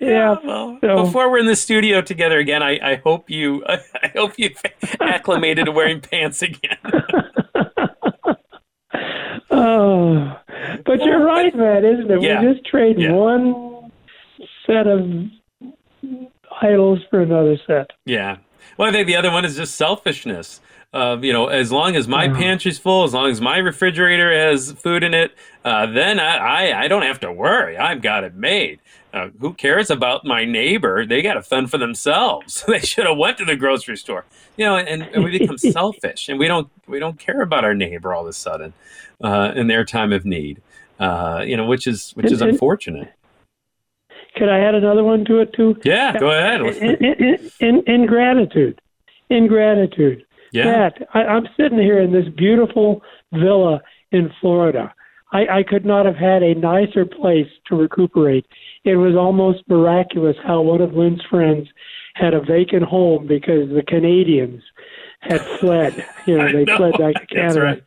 yeah. 0.00 0.36
Well, 0.44 0.76
So- 0.80 1.04
before 1.04 1.30
we're 1.30 1.38
in 1.38 1.46
the 1.46 1.54
studio 1.54 2.02
together 2.02 2.38
again, 2.40 2.64
I, 2.64 2.80
I 2.82 2.94
hope 2.96 3.30
you 3.30 3.64
I 3.68 4.08
hope 4.16 4.32
you 4.40 4.50
acclimated 5.00 5.66
to 5.66 5.70
wearing 5.72 6.00
pants 6.00 6.42
again. 6.42 6.76
Oh, 9.52 10.36
but 10.84 11.04
you're 11.04 11.24
right, 11.24 11.54
man, 11.54 11.84
isn't 11.84 12.10
it? 12.10 12.22
Yeah. 12.22 12.42
We 12.42 12.54
just 12.54 12.66
trade 12.66 12.98
Yeah. 12.98 13.12
one 13.12 13.92
set 14.66 14.88
of 14.88 15.06
idols 16.62 17.00
for 17.10 17.20
another 17.22 17.58
set. 17.66 17.90
Yeah. 18.04 18.38
Well, 18.76 18.88
I 18.88 18.92
think 18.92 19.06
the 19.06 19.16
other 19.16 19.30
one 19.30 19.44
is 19.44 19.56
just 19.56 19.74
selfishness. 19.74 20.60
Uh, 20.92 21.16
you 21.20 21.32
know, 21.32 21.46
as 21.46 21.70
long 21.70 21.94
as 21.94 22.08
my 22.08 22.24
Yeah. 22.24 22.34
pantry's 22.36 22.78
full, 22.78 23.04
as 23.04 23.14
long 23.14 23.30
as 23.30 23.40
my 23.40 23.58
refrigerator 23.58 24.32
has 24.32 24.72
food 24.72 25.04
in 25.04 25.14
it, 25.14 25.32
uh, 25.64 25.86
then 25.86 26.18
I, 26.18 26.36
I, 26.72 26.82
I 26.84 26.88
don't 26.88 27.02
have 27.02 27.20
to 27.20 27.32
worry. 27.32 27.76
I've 27.76 28.02
got 28.02 28.24
it 28.24 28.34
made. 28.34 28.80
Uh, 29.12 29.28
who 29.40 29.52
cares 29.54 29.90
about 29.90 30.24
my 30.24 30.44
neighbor? 30.44 31.04
They 31.06 31.22
got 31.22 31.34
to 31.34 31.42
fend 31.42 31.70
for 31.70 31.78
themselves. 31.78 32.64
they 32.68 32.80
should 32.80 33.06
have 33.06 33.16
went 33.18 33.38
to 33.38 33.44
the 33.44 33.56
grocery 33.56 33.96
store. 33.96 34.24
You 34.56 34.64
know, 34.66 34.76
and, 34.76 35.02
and 35.02 35.22
we 35.24 35.38
become 35.38 35.58
selfish, 35.58 36.28
and 36.28 36.38
we 36.38 36.46
don't 36.48 36.68
we 36.86 36.98
don't 36.98 37.18
care 37.18 37.40
about 37.40 37.64
our 37.64 37.74
neighbor 37.74 38.12
all 38.14 38.22
of 38.22 38.28
a 38.28 38.32
sudden 38.32 38.72
uh, 39.22 39.52
in 39.54 39.68
their 39.68 39.84
time 39.84 40.12
of 40.12 40.24
need. 40.24 40.60
Uh, 40.98 41.42
you 41.46 41.56
know, 41.56 41.66
which 41.66 41.86
is 41.86 42.10
which 42.12 42.30
is 42.30 42.42
unfortunate. 42.42 43.12
Could 44.36 44.48
I 44.48 44.60
add 44.60 44.74
another 44.74 45.04
one 45.04 45.24
to 45.26 45.38
it 45.40 45.52
too? 45.54 45.76
Yeah, 45.84 46.18
go 46.18 46.30
ahead. 46.30 46.60
In, 46.60 47.04
in, 47.04 47.50
in, 47.60 47.82
ingratitude. 47.86 48.80
Ingratitude. 49.28 50.24
Yeah, 50.52 50.64
Matt, 50.64 51.08
I, 51.14 51.20
I'm 51.24 51.46
sitting 51.56 51.78
here 51.78 52.00
in 52.00 52.12
this 52.12 52.28
beautiful 52.36 53.02
villa 53.32 53.82
in 54.10 54.30
Florida. 54.40 54.92
I, 55.32 55.58
I 55.58 55.62
could 55.62 55.84
not 55.84 56.06
have 56.06 56.16
had 56.16 56.42
a 56.42 56.54
nicer 56.54 57.04
place 57.06 57.46
to 57.66 57.76
recuperate. 57.76 58.46
It 58.84 58.96
was 58.96 59.14
almost 59.14 59.62
miraculous 59.68 60.36
how 60.44 60.60
one 60.62 60.80
of 60.80 60.94
Lynn's 60.94 61.22
friends 61.30 61.68
had 62.14 62.34
a 62.34 62.40
vacant 62.40 62.82
home 62.82 63.26
because 63.28 63.68
the 63.70 63.84
Canadians 63.86 64.62
had 65.20 65.40
fled. 65.60 66.04
You 66.26 66.38
know, 66.38 66.46
they 66.52 66.64
know. 66.64 66.76
fled 66.76 66.92
back 66.98 67.14
to 67.14 67.20
That's 67.20 67.54
Canada. 67.54 67.60
right. 67.60 67.82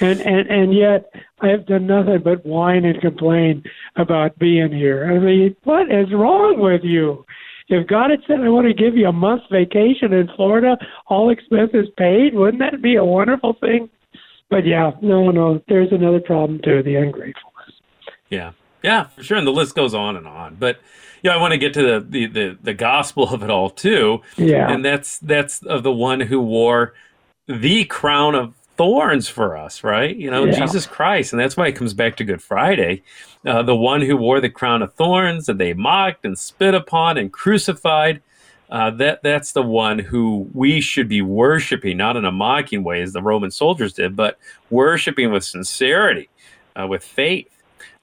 And, 0.00 0.20
and 0.20 0.48
and 0.48 0.74
yet 0.74 1.10
I 1.40 1.48
have 1.48 1.66
done 1.66 1.86
nothing 1.86 2.20
but 2.22 2.44
whine 2.44 2.84
and 2.84 3.00
complain 3.00 3.64
about 3.96 4.38
being 4.38 4.72
here. 4.72 5.10
I 5.10 5.18
mean, 5.18 5.56
what 5.64 5.90
is 5.90 6.12
wrong 6.12 6.58
with 6.58 6.82
you? 6.84 7.24
If 7.68 7.86
God 7.88 8.10
had 8.10 8.20
said, 8.26 8.40
I 8.40 8.48
want 8.48 8.66
to 8.68 8.74
give 8.74 8.96
you 8.96 9.08
a 9.08 9.12
month's 9.12 9.46
vacation 9.50 10.12
in 10.12 10.28
Florida, 10.36 10.76
all 11.08 11.30
expenses 11.30 11.88
paid, 11.96 12.34
wouldn't 12.34 12.60
that 12.60 12.80
be 12.80 12.96
a 12.96 13.04
wonderful 13.04 13.54
thing? 13.54 13.90
But 14.50 14.64
yeah, 14.66 14.92
no, 15.02 15.30
no, 15.30 15.60
there's 15.68 15.90
another 15.90 16.20
problem 16.20 16.60
too, 16.62 16.82
the 16.82 16.94
ungratefulness. 16.94 17.72
Yeah. 18.30 18.52
Yeah, 18.82 19.04
for 19.04 19.24
sure. 19.24 19.36
And 19.36 19.46
the 19.46 19.52
list 19.52 19.74
goes 19.74 19.94
on 19.94 20.16
and 20.16 20.28
on. 20.28 20.56
But 20.56 20.78
you 21.22 21.30
know, 21.30 21.36
I 21.36 21.40
want 21.40 21.52
to 21.52 21.58
get 21.58 21.74
to 21.74 21.82
the, 21.82 22.06
the, 22.08 22.26
the, 22.26 22.58
the 22.62 22.74
gospel 22.74 23.28
of 23.34 23.42
it 23.42 23.50
all 23.50 23.70
too. 23.70 24.20
Yeah. 24.36 24.70
And 24.70 24.84
that's 24.84 25.18
that's 25.18 25.62
of 25.62 25.82
the 25.82 25.92
one 25.92 26.20
who 26.20 26.40
wore 26.40 26.94
the 27.48 27.84
crown 27.86 28.36
of 28.36 28.54
thorns 28.76 29.28
for 29.28 29.56
us, 29.56 29.82
right? 29.82 30.14
You 30.14 30.30
know, 30.30 30.44
Yeah. 30.44 30.58
Jesus 30.60 30.86
Christ. 30.86 31.32
And 31.32 31.40
that's 31.40 31.56
why 31.56 31.68
it 31.68 31.72
comes 31.76 31.94
back 31.94 32.16
to 32.16 32.24
Good 32.24 32.42
Friday. 32.42 33.02
Uh, 33.44 33.62
the 33.62 33.76
one 33.76 34.00
who 34.00 34.16
wore 34.16 34.40
the 34.40 34.50
crown 34.50 34.82
of 34.82 34.92
thorns 34.94 35.46
that 35.46 35.58
they 35.58 35.72
mocked 35.72 36.24
and 36.24 36.38
spit 36.38 36.74
upon 36.74 37.16
and 37.16 37.32
crucified. 37.32 38.20
Uh, 38.68 38.90
that 38.90 39.22
that's 39.22 39.52
the 39.52 39.62
one 39.62 39.98
who 40.00 40.48
we 40.52 40.80
should 40.80 41.08
be 41.08 41.22
worshiping, 41.22 41.96
not 41.96 42.16
in 42.16 42.24
a 42.24 42.32
mocking 42.32 42.82
way 42.82 43.00
as 43.00 43.12
the 43.12 43.22
Roman 43.22 43.50
soldiers 43.52 43.92
did, 43.92 44.16
but 44.16 44.38
worshiping 44.70 45.30
with 45.30 45.44
sincerity, 45.44 46.28
uh, 46.74 46.84
with 46.86 47.04
faith. 47.04 47.48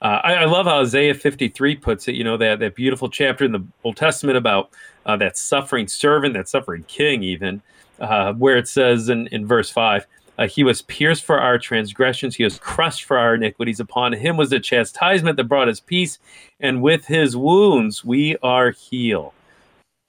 Uh, 0.00 0.20
I, 0.24 0.34
I 0.36 0.44
love 0.46 0.64
how 0.64 0.80
Isaiah 0.80 1.14
53 1.14 1.76
puts 1.76 2.08
it. 2.08 2.14
You 2.14 2.24
know 2.24 2.38
that 2.38 2.60
that 2.60 2.74
beautiful 2.74 3.10
chapter 3.10 3.44
in 3.44 3.52
the 3.52 3.62
Old 3.84 3.96
Testament 3.98 4.38
about 4.38 4.70
uh, 5.04 5.16
that 5.18 5.36
suffering 5.36 5.86
servant, 5.86 6.32
that 6.32 6.48
suffering 6.48 6.84
king, 6.88 7.22
even 7.22 7.60
uh, 8.00 8.32
where 8.32 8.56
it 8.56 8.66
says 8.66 9.10
in, 9.10 9.26
in 9.28 9.46
verse 9.46 9.68
five, 9.70 10.06
uh, 10.38 10.46
"He 10.46 10.64
was 10.64 10.82
pierced 10.82 11.24
for 11.24 11.40
our 11.40 11.58
transgressions; 11.58 12.36
he 12.36 12.44
was 12.44 12.58
crushed 12.58 13.04
for 13.04 13.18
our 13.18 13.34
iniquities. 13.34 13.80
Upon 13.80 14.12
him 14.12 14.36
was 14.36 14.50
the 14.50 14.60
chastisement 14.60 15.36
that 15.36 15.44
brought 15.44 15.68
us 15.68 15.80
peace, 15.80 16.18
and 16.60 16.82
with 16.82 17.06
his 17.06 17.36
wounds 17.36 18.04
we 18.04 18.36
are 18.42 18.70
healed." 18.70 19.32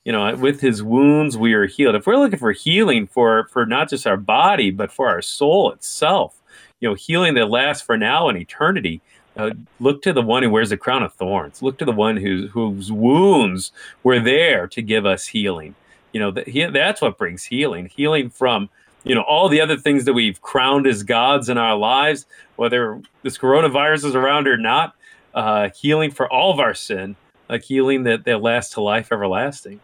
You 0.06 0.12
know, 0.12 0.36
with 0.36 0.62
his 0.62 0.84
wounds 0.84 1.36
we 1.36 1.54
are 1.54 1.66
healed. 1.66 1.96
If 1.96 2.06
we're 2.06 2.18
looking 2.18 2.40
for 2.40 2.52
healing 2.52 3.08
for 3.08 3.48
for 3.52 3.66
not 3.66 3.90
just 3.90 4.06
our 4.06 4.18
body 4.18 4.70
but 4.70 4.92
for 4.92 5.10
our 5.10 5.22
soul 5.22 5.72
itself, 5.72 6.40
you 6.80 6.90
know, 6.90 6.96
healing 6.96 7.34
that 7.36 7.50
lasts 7.50 7.84
for 7.84 7.98
now 7.98 8.30
and 8.30 8.38
eternity. 8.38 9.02
Uh, 9.38 9.52
look 9.82 10.02
to 10.02 10.14
the 10.14 10.22
one 10.22 10.44
who 10.44 10.50
wears 10.50 10.70
the 10.70 10.78
crown 10.78 11.04
of 11.04 11.14
thorns. 11.14 11.62
Look 11.62 11.78
to 11.80 11.86
the 11.86 11.92
one 11.92 12.16
whose 12.16 12.50
whose 12.52 12.92
wounds 12.92 13.72
were 14.04 14.20
there 14.20 14.68
to 14.68 14.82
give 14.82 15.06
us 15.06 15.28
healing. 15.28 15.76
You 16.14 16.22
know, 16.22 16.32
that 16.32 16.48
he, 16.48 16.64
that's 16.66 17.02
what 17.02 17.18
brings 17.18 17.44
healing. 17.44 17.88
Healing 17.88 18.30
from 18.30 18.70
you 19.06 19.16
know 19.16 19.22
all 19.22 19.48
the 19.48 19.62
other 19.62 19.78
things 19.78 20.04
that 20.06 20.14
we've 20.14 20.42
crowned 20.42 20.86
as 20.88 21.04
gods 21.04 21.48
in 21.48 21.58
our 21.58 21.78
lives, 21.78 22.26
whether 22.58 23.02
this 23.24 23.38
coronavirus 23.38 24.06
is 24.06 24.16
around 24.16 24.48
or 24.48 24.58
not. 24.58 24.94
Uh, 25.34 25.70
healing 25.76 26.12
for 26.12 26.32
all 26.32 26.50
of 26.52 26.60
our 26.62 26.74
sin, 26.74 27.16
a 27.50 27.58
healing 27.58 28.04
that 28.04 28.24
that 28.26 28.42
lasts 28.42 28.74
to 28.74 28.82
life 28.82 29.12
everlasting. 29.12 29.80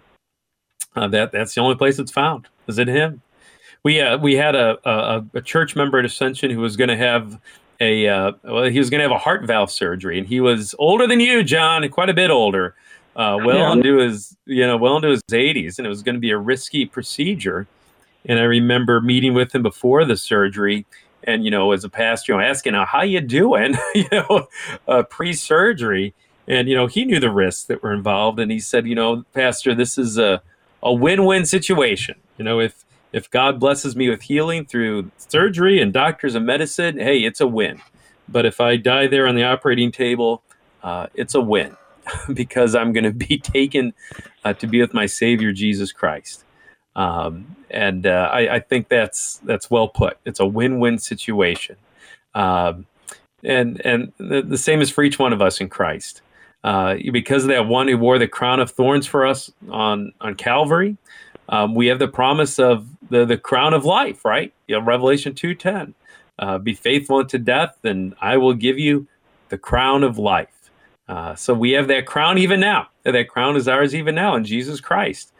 Uh, 0.95 1.07
that 1.07 1.31
that's 1.31 1.53
the 1.55 1.61
only 1.61 1.75
place 1.75 1.99
it's 1.99 2.11
found 2.11 2.47
is 2.67 2.79
in 2.79 2.87
Him. 2.87 3.21
We 3.83 3.99
uh, 4.01 4.17
we 4.17 4.35
had 4.35 4.55
a, 4.55 4.77
a 4.89 5.25
a 5.33 5.41
church 5.41 5.75
member 5.75 5.99
at 5.99 6.05
Ascension 6.05 6.51
who 6.51 6.59
was 6.59 6.75
going 6.77 6.87
to 6.89 6.97
have 6.97 7.39
a 7.81 8.07
uh, 8.07 8.31
well, 8.43 8.63
he 8.65 8.79
was 8.79 8.89
going 8.89 8.99
to 8.99 9.03
have 9.03 9.11
a 9.11 9.17
heart 9.17 9.43
valve 9.45 9.71
surgery, 9.71 10.17
and 10.17 10.27
he 10.27 10.39
was 10.39 10.73
older 10.79 11.05
than 11.07 11.19
you, 11.19 11.43
John, 11.43 11.87
quite 11.89 12.09
a 12.09 12.13
bit 12.13 12.29
older, 12.29 12.75
uh, 13.17 13.37
well 13.43 13.57
Yeah. 13.57 13.73
into 13.73 13.97
his 13.97 14.37
you 14.45 14.65
know 14.65 14.77
well 14.77 14.95
into 14.95 15.09
his 15.09 15.21
80s, 15.31 15.79
and 15.79 15.85
it 15.85 15.89
was 15.89 16.01
going 16.03 16.15
to 16.15 16.21
be 16.21 16.31
a 16.31 16.37
risky 16.37 16.85
procedure. 16.85 17.67
And 18.25 18.39
I 18.39 18.43
remember 18.43 19.01
meeting 19.01 19.33
with 19.33 19.53
him 19.53 19.63
before 19.63 20.05
the 20.05 20.17
surgery, 20.17 20.85
and 21.23 21.43
you 21.43 21.51
know, 21.51 21.71
as 21.71 21.83
a 21.83 21.89
pastor, 21.89 22.33
you 22.33 22.37
know, 22.37 22.43
asking 22.43 22.75
him 22.75 22.85
how 22.85 23.01
you 23.01 23.21
doing, 23.21 23.75
you 23.95 24.07
know, 24.11 24.47
uh, 24.87 25.03
pre-surgery, 25.03 26.13
and 26.47 26.67
you 26.67 26.75
know, 26.75 26.87
he 26.87 27.05
knew 27.05 27.19
the 27.19 27.31
risks 27.31 27.63
that 27.63 27.81
were 27.83 27.93
involved, 27.93 28.39
and 28.39 28.51
he 28.51 28.59
said, 28.59 28.87
you 28.87 28.95
know, 28.95 29.23
Pastor, 29.33 29.73
this 29.75 29.97
is 29.97 30.17
a 30.17 30.41
a 30.83 30.93
win-win 30.93 31.45
situation. 31.45 32.15
You 32.37 32.45
know, 32.45 32.59
if 32.59 32.85
if 33.13 33.29
God 33.29 33.59
blesses 33.59 33.95
me 33.95 34.09
with 34.09 34.23
healing 34.23 34.65
through 34.65 35.11
surgery 35.17 35.81
and 35.81 35.91
doctors 35.91 36.35
and 36.35 36.45
medicine, 36.45 36.97
hey, 36.97 37.19
it's 37.19 37.41
a 37.41 37.47
win. 37.47 37.81
But 38.29 38.45
if 38.45 38.61
I 38.61 38.77
die 38.77 39.07
there 39.07 39.27
on 39.27 39.35
the 39.35 39.43
operating 39.43 39.91
table, 39.91 40.43
uh, 40.81 41.07
it's 41.13 41.35
a 41.35 41.41
win 41.41 41.75
because 42.33 42.73
I'm 42.73 42.93
going 42.93 43.03
to 43.03 43.11
be 43.11 43.37
taken 43.43 43.93
uh, 44.43 44.53
to 44.53 44.67
be 44.67 44.79
with 44.79 44.93
my 44.93 45.05
Savior 45.05 45.51
Jesus 45.51 45.91
Christ. 45.91 46.45
Um, 46.95 47.55
and 47.69 48.05
uh, 48.05 48.29
I, 48.31 48.55
I 48.55 48.59
think 48.59 48.89
that's 48.89 49.37
that's 49.43 49.71
well 49.71 49.87
put. 49.87 50.17
It's 50.25 50.39
a 50.39 50.45
win-win 50.45 50.99
situation, 50.99 51.77
um, 52.35 52.85
and 53.43 53.81
and 53.85 54.11
the, 54.17 54.41
the 54.41 54.57
same 54.57 54.81
is 54.81 54.89
for 54.91 55.03
each 55.03 55.17
one 55.17 55.33
of 55.33 55.41
us 55.41 55.61
in 55.61 55.69
Christ. 55.69 56.21
Uh, 56.63 56.95
because 57.11 57.43
of 57.43 57.49
that 57.49 57.67
one 57.67 57.87
who 57.87 57.97
wore 57.97 58.19
the 58.19 58.27
crown 58.27 58.59
of 58.59 58.69
thorns 58.69 59.07
for 59.07 59.25
us 59.25 59.51
on 59.69 60.11
on 60.19 60.35
Calvary, 60.35 60.97
um, 61.49 61.73
we 61.73 61.87
have 61.87 61.99
the 61.99 62.07
promise 62.07 62.59
of 62.59 62.87
the 63.09 63.25
the 63.25 63.37
crown 63.37 63.73
of 63.73 63.85
life, 63.85 64.25
right? 64.25 64.53
You 64.67 64.75
know, 64.75 64.81
Revelation 64.85 65.33
two 65.33 65.55
ten. 65.55 65.93
Uh, 66.39 66.57
be 66.57 66.73
faithful 66.73 67.17
unto 67.17 67.37
death, 67.37 67.77
and 67.83 68.15
I 68.19 68.35
will 68.37 68.53
give 68.53 68.77
you 68.79 69.07
the 69.49 69.57
crown 69.57 70.03
of 70.03 70.17
life. 70.17 70.71
Uh, 71.07 71.35
so 71.35 71.53
we 71.53 71.71
have 71.71 71.87
that 71.87 72.05
crown 72.05 72.37
even 72.37 72.59
now. 72.59 72.89
That 73.03 73.27
crown 73.29 73.55
is 73.55 73.67
ours 73.67 73.95
even 73.95 74.15
now 74.15 74.35
in 74.35 74.43
Jesus 74.43 74.81
Christ 74.81 75.31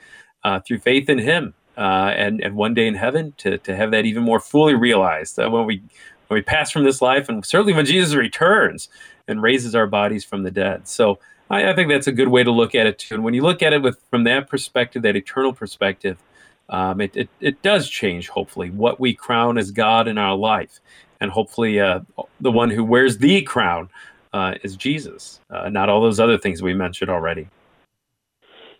uh, 0.44 0.60
through 0.60 0.80
faith 0.80 1.10
in 1.10 1.20
Him, 1.20 1.54
uh, 1.78 2.14
and 2.16 2.42
and 2.42 2.56
one 2.56 2.74
day 2.74 2.88
in 2.88 2.96
heaven 2.96 3.34
to 3.38 3.58
to 3.60 3.76
have 3.76 3.92
that 3.92 4.06
even 4.06 4.24
more 4.24 4.40
fully 4.40 4.76
realized 4.76 5.40
uh, 5.40 5.50
when 5.50 5.66
we 5.66 5.82
when 6.28 6.38
we 6.38 6.42
pass 6.42 6.72
from 6.72 6.84
this 6.84 7.02
life, 7.02 7.30
and 7.30 7.46
certainly 7.46 7.74
when 7.74 7.86
Jesus 7.86 8.14
returns 8.16 8.90
and 9.28 9.42
raises 9.42 9.76
our 9.76 9.88
bodies 9.88 10.24
from 10.24 10.44
the 10.44 10.52
dead. 10.52 10.88
So 10.88 11.20
I, 11.50 11.70
I 11.70 11.76
think 11.76 11.90
that's 11.90 12.08
a 12.08 12.12
good 12.12 12.30
way 12.30 12.44
to 12.44 12.52
look 12.52 12.74
at 12.74 12.88
it 12.88 13.00
too. 13.00 13.16
And 13.16 13.24
when 13.24 13.34
you 13.34 13.42
look 13.42 13.62
at 13.62 13.74
it 13.74 13.82
with 13.82 14.00
from 14.10 14.24
that 14.24 14.50
perspective, 14.50 15.02
that 15.04 15.16
eternal 15.16 15.54
perspective, 15.54 16.18
um, 16.70 17.02
it, 17.02 17.16
it 17.16 17.30
it 17.40 17.62
does 17.62 17.90
change 17.90 18.30
hopefully 18.30 18.70
what 18.70 19.00
we 19.00 19.14
crown 19.14 19.58
as 19.58 19.72
God 19.72 20.08
in 20.08 20.18
our 20.18 20.36
life, 20.36 20.80
and 21.20 21.32
hopefully 21.32 21.80
uh, 21.80 22.00
the 22.40 22.52
one 22.52 22.70
who 22.70 22.84
wears 22.84 23.18
the 23.18 23.42
crown 23.42 23.90
uh, 24.34 24.56
is 24.64 24.76
Jesus, 24.78 25.40
uh, 25.50 25.70
not 25.70 25.90
all 25.90 26.02
those 26.02 26.20
other 26.20 26.38
things 26.38 26.62
we 26.62 26.74
mentioned 26.74 27.12
already. 27.12 27.48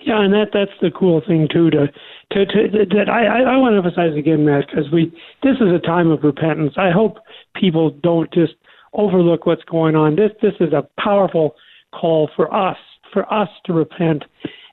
Yeah, 0.04 0.24
and 0.24 0.34
that 0.34 0.48
that's 0.54 0.72
the 0.82 0.92
cool 0.92 1.22
thing 1.26 1.48
too. 1.52 1.70
To 1.70 1.88
to, 2.32 2.46
to 2.46 2.86
that 2.96 3.10
I 3.10 3.54
I, 3.54 3.58
want 3.58 3.74
to 3.74 3.78
emphasize 3.78 4.18
again, 4.18 4.46
Matt, 4.46 4.66
because 4.68 4.92
we 4.92 5.12
this 5.44 5.58
is 5.58 5.74
a 5.74 5.80
time 5.80 6.10
of 6.10 6.24
repentance. 6.24 6.74
I 6.78 6.92
hope 6.92 7.18
people 7.56 7.92
don't 8.02 8.32
just 8.34 8.54
overlook 8.94 9.46
what's 9.46 9.64
going 9.66 9.96
on. 9.96 10.16
This 10.16 10.32
this 10.42 10.54
is 10.60 10.74
a 10.74 10.88
powerful 11.00 11.56
call 11.94 12.30
for 12.36 12.54
us 12.54 12.78
for 13.14 13.32
us 13.32 13.50
to 13.66 13.74
repent, 13.74 14.24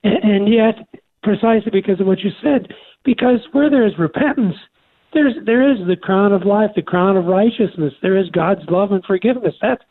and, 0.03 0.23
and 0.23 0.53
yet 0.53 0.75
precisely 1.21 1.71
because 1.71 1.99
of 1.99 2.07
what 2.07 2.19
you 2.19 2.31
said, 2.41 2.73
because 3.03 3.39
where 3.51 3.69
there 3.69 3.85
is 3.85 3.93
repentance, 3.99 4.55
there's 5.13 5.33
there 5.45 5.69
is 5.71 5.77
the 5.87 5.95
crown 5.95 6.33
of 6.33 6.45
life, 6.45 6.71
the 6.75 6.81
crown 6.81 7.17
of 7.17 7.25
righteousness. 7.25 7.93
There 8.01 8.17
is 8.17 8.29
God's 8.29 8.61
love 8.69 8.91
and 8.91 9.03
forgiveness. 9.05 9.55
That's 9.61 9.83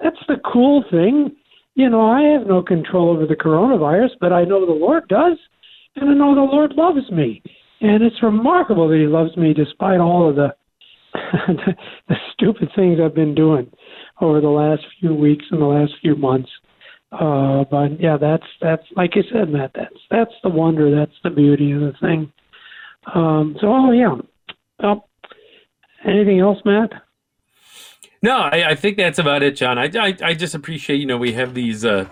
that's 0.00 0.20
the 0.28 0.40
cool 0.52 0.84
thing. 0.90 1.36
You 1.80 1.88
know, 1.88 2.10
I 2.10 2.20
have 2.34 2.46
no 2.46 2.62
control 2.62 3.08
over 3.08 3.24
the 3.24 3.34
coronavirus, 3.34 4.10
but 4.20 4.34
I 4.34 4.44
know 4.44 4.66
the 4.66 4.72
Lord 4.72 5.08
does, 5.08 5.38
and 5.96 6.10
I 6.10 6.12
know 6.12 6.34
the 6.34 6.42
Lord 6.42 6.74
loves 6.76 7.10
me. 7.10 7.42
And 7.80 8.02
it's 8.02 8.22
remarkable 8.22 8.86
that 8.90 8.98
He 8.98 9.06
loves 9.06 9.34
me 9.34 9.54
despite 9.54 9.98
all 9.98 10.28
of 10.28 10.36
the 10.36 10.54
the, 11.14 11.74
the 12.10 12.16
stupid 12.34 12.68
things 12.76 12.98
I've 13.02 13.14
been 13.14 13.34
doing 13.34 13.70
over 14.20 14.42
the 14.42 14.48
last 14.48 14.82
few 15.00 15.14
weeks 15.14 15.46
and 15.50 15.62
the 15.62 15.64
last 15.64 15.92
few 16.02 16.16
months. 16.16 16.50
Uh, 17.12 17.64
but 17.70 17.98
yeah, 17.98 18.18
that's 18.20 18.44
that's 18.60 18.84
like 18.94 19.16
you 19.16 19.22
said, 19.32 19.48
Matt. 19.48 19.70
That's 19.74 19.96
that's 20.10 20.34
the 20.42 20.50
wonder. 20.50 20.94
That's 20.94 21.16
the 21.24 21.30
beauty 21.30 21.72
of 21.72 21.80
the 21.80 21.94
thing. 21.98 22.30
Um, 23.14 23.56
so, 23.58 23.68
oh 23.68 23.90
yeah. 23.92 24.16
Well, 24.82 25.08
anything 26.06 26.40
else, 26.40 26.58
Matt? 26.62 26.90
No, 28.22 28.36
I, 28.36 28.70
I 28.70 28.74
think 28.74 28.98
that's 28.98 29.18
about 29.18 29.42
it, 29.42 29.56
John. 29.56 29.78
I, 29.78 29.90
I, 29.98 30.16
I 30.22 30.34
just 30.34 30.54
appreciate, 30.54 30.96
you 30.96 31.06
know, 31.06 31.16
we 31.16 31.32
have 31.32 31.54
these 31.54 31.86
uh, 31.86 32.06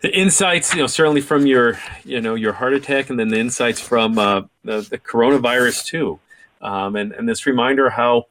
the 0.00 0.16
insights, 0.16 0.72
you 0.74 0.80
know, 0.80 0.86
certainly 0.86 1.20
from 1.20 1.44
your, 1.44 1.78
you 2.04 2.20
know, 2.20 2.36
your 2.36 2.52
heart 2.52 2.72
attack, 2.72 3.10
and 3.10 3.18
then 3.18 3.28
the 3.28 3.38
insights 3.38 3.80
from 3.80 4.16
uh, 4.16 4.42
the, 4.62 4.82
the 4.82 4.98
coronavirus 4.98 5.84
too, 5.84 6.20
um, 6.62 6.94
and 6.94 7.10
and 7.12 7.28
this 7.28 7.46
reminder 7.46 7.90
how, 7.90 8.26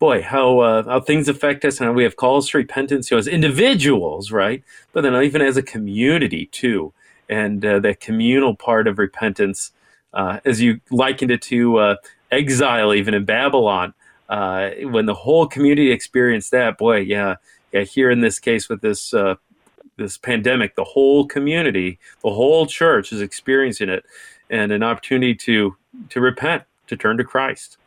boy, 0.00 0.20
how 0.20 0.58
uh, 0.58 0.82
how 0.82 1.00
things 1.00 1.28
affect 1.28 1.64
us, 1.64 1.78
and 1.78 1.86
how 1.86 1.92
we 1.92 2.02
have 2.02 2.16
calls 2.16 2.50
to 2.50 2.58
repentance, 2.58 3.08
you 3.08 3.14
know, 3.14 3.20
as 3.20 3.28
individuals, 3.28 4.32
right? 4.32 4.64
But 4.92 5.02
then 5.02 5.14
even 5.22 5.42
as 5.42 5.56
a 5.56 5.62
community 5.62 6.46
too, 6.46 6.92
and 7.28 7.64
uh, 7.64 7.78
that 7.80 8.00
communal 8.00 8.56
part 8.56 8.88
of 8.88 8.98
repentance, 8.98 9.70
uh, 10.12 10.40
as 10.44 10.60
you 10.60 10.80
likened 10.90 11.30
it 11.30 11.42
to 11.42 11.76
uh, 11.76 11.96
exile, 12.32 12.92
even 12.92 13.14
in 13.14 13.24
Babylon 13.24 13.94
uh, 14.28 14.70
when 14.82 15.06
the 15.06 15.14
whole 15.14 15.46
community 15.46 15.90
experienced 15.90 16.50
that, 16.50 16.78
boy, 16.78 16.98
yeah, 16.98 17.36
yeah. 17.72 17.82
Here 17.82 18.10
in 18.10 18.20
this 18.20 18.38
case 18.38 18.68
with 18.68 18.80
this 18.80 19.14
uh, 19.14 19.36
this 19.96 20.18
pandemic, 20.18 20.74
the 20.76 20.84
whole 20.84 21.26
community, 21.26 21.98
the 22.22 22.30
whole 22.30 22.66
church 22.66 23.12
is 23.12 23.20
experiencing 23.20 23.88
it, 23.88 24.04
and 24.50 24.72
an 24.72 24.82
opportunity 24.82 25.34
to 25.34 25.76
to 26.10 26.20
repent, 26.20 26.64
to 26.88 26.96
turn 26.96 27.16
to 27.18 27.24
Christ. 27.24 27.78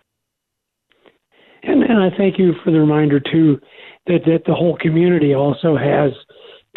And, 1.64 1.84
and 1.84 2.00
I 2.02 2.10
thank 2.18 2.40
you 2.40 2.54
for 2.64 2.72
the 2.72 2.80
reminder 2.80 3.20
too 3.20 3.60
that 4.08 4.20
that 4.26 4.44
the 4.46 4.56
whole 4.56 4.78
community 4.78 5.36
also 5.36 5.76
has 5.76 6.12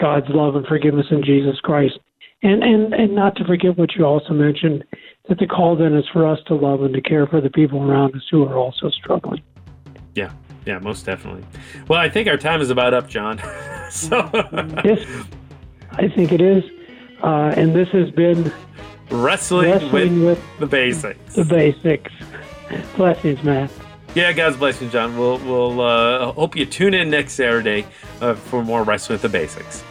God's 0.01 0.27
love 0.29 0.57
and 0.57 0.67
forgiveness 0.67 1.07
in 1.11 1.23
Jesus 1.25 1.59
Christ. 1.61 1.99
And 2.43 2.63
and 2.65 2.93
and 2.93 3.15
not 3.15 3.37
to 3.37 3.45
forget 3.45 3.79
what 3.79 3.95
you 3.95 4.05
also 4.05 4.33
mentioned 4.33 4.85
that 5.29 5.39
the 5.39 5.47
call 5.47 5.77
then 5.77 5.95
is 5.95 6.05
for 6.13 6.27
us 6.27 6.41
to 6.47 6.55
love 6.55 6.83
and 6.83 6.93
to 6.95 7.01
care 7.01 7.27
for 7.29 7.41
the 7.41 7.51
people 7.51 7.81
around 7.83 8.15
us 8.17 8.27
who 8.31 8.43
are 8.45 8.57
also 8.57 8.91
struggling. 8.91 9.41
Yeah, 10.15 10.33
yeah, 10.67 10.79
most 10.79 11.07
definitely. 11.07 11.45
Well, 11.89 11.99
I 12.01 12.09
think 12.09 12.29
our 12.29 12.37
time 12.37 12.61
is 12.61 12.71
about 12.71 12.95
up, 12.95 13.09
John. 13.09 13.39
so 13.91 14.29
Yes, 14.85 15.07
I 15.93 16.09
think 16.09 16.33
it 16.33 16.41
is. 16.41 16.65
Uh, 17.23 17.53
and 17.57 17.75
this 17.75 17.89
has 17.91 18.11
been 18.11 18.53
wrestling, 19.11 19.71
Wrestling 19.71 20.25
with, 20.25 20.39
with 20.39 20.59
the 20.61 20.67
basics. 20.67 21.35
the 21.35 21.45
basics. 21.45 22.13
Blessings, 22.97 23.43
Matt. 23.45 23.71
Yeah, 24.15 24.33
God's 24.33 24.57
blessing, 24.57 24.91
John. 24.91 25.17
We'll 25.17 25.39
we'll 25.39 25.81
uh, 25.81 26.33
hope 26.33 26.57
you 26.57 26.67
tune 26.67 26.95
in 26.95 27.11
next 27.11 27.33
Saturday 27.35 27.87
uh, 28.21 28.35
for 28.35 28.63
more 28.65 28.83
wrestling 28.83 29.15
with 29.15 29.23
the 29.23 29.29
basics. 29.29 29.83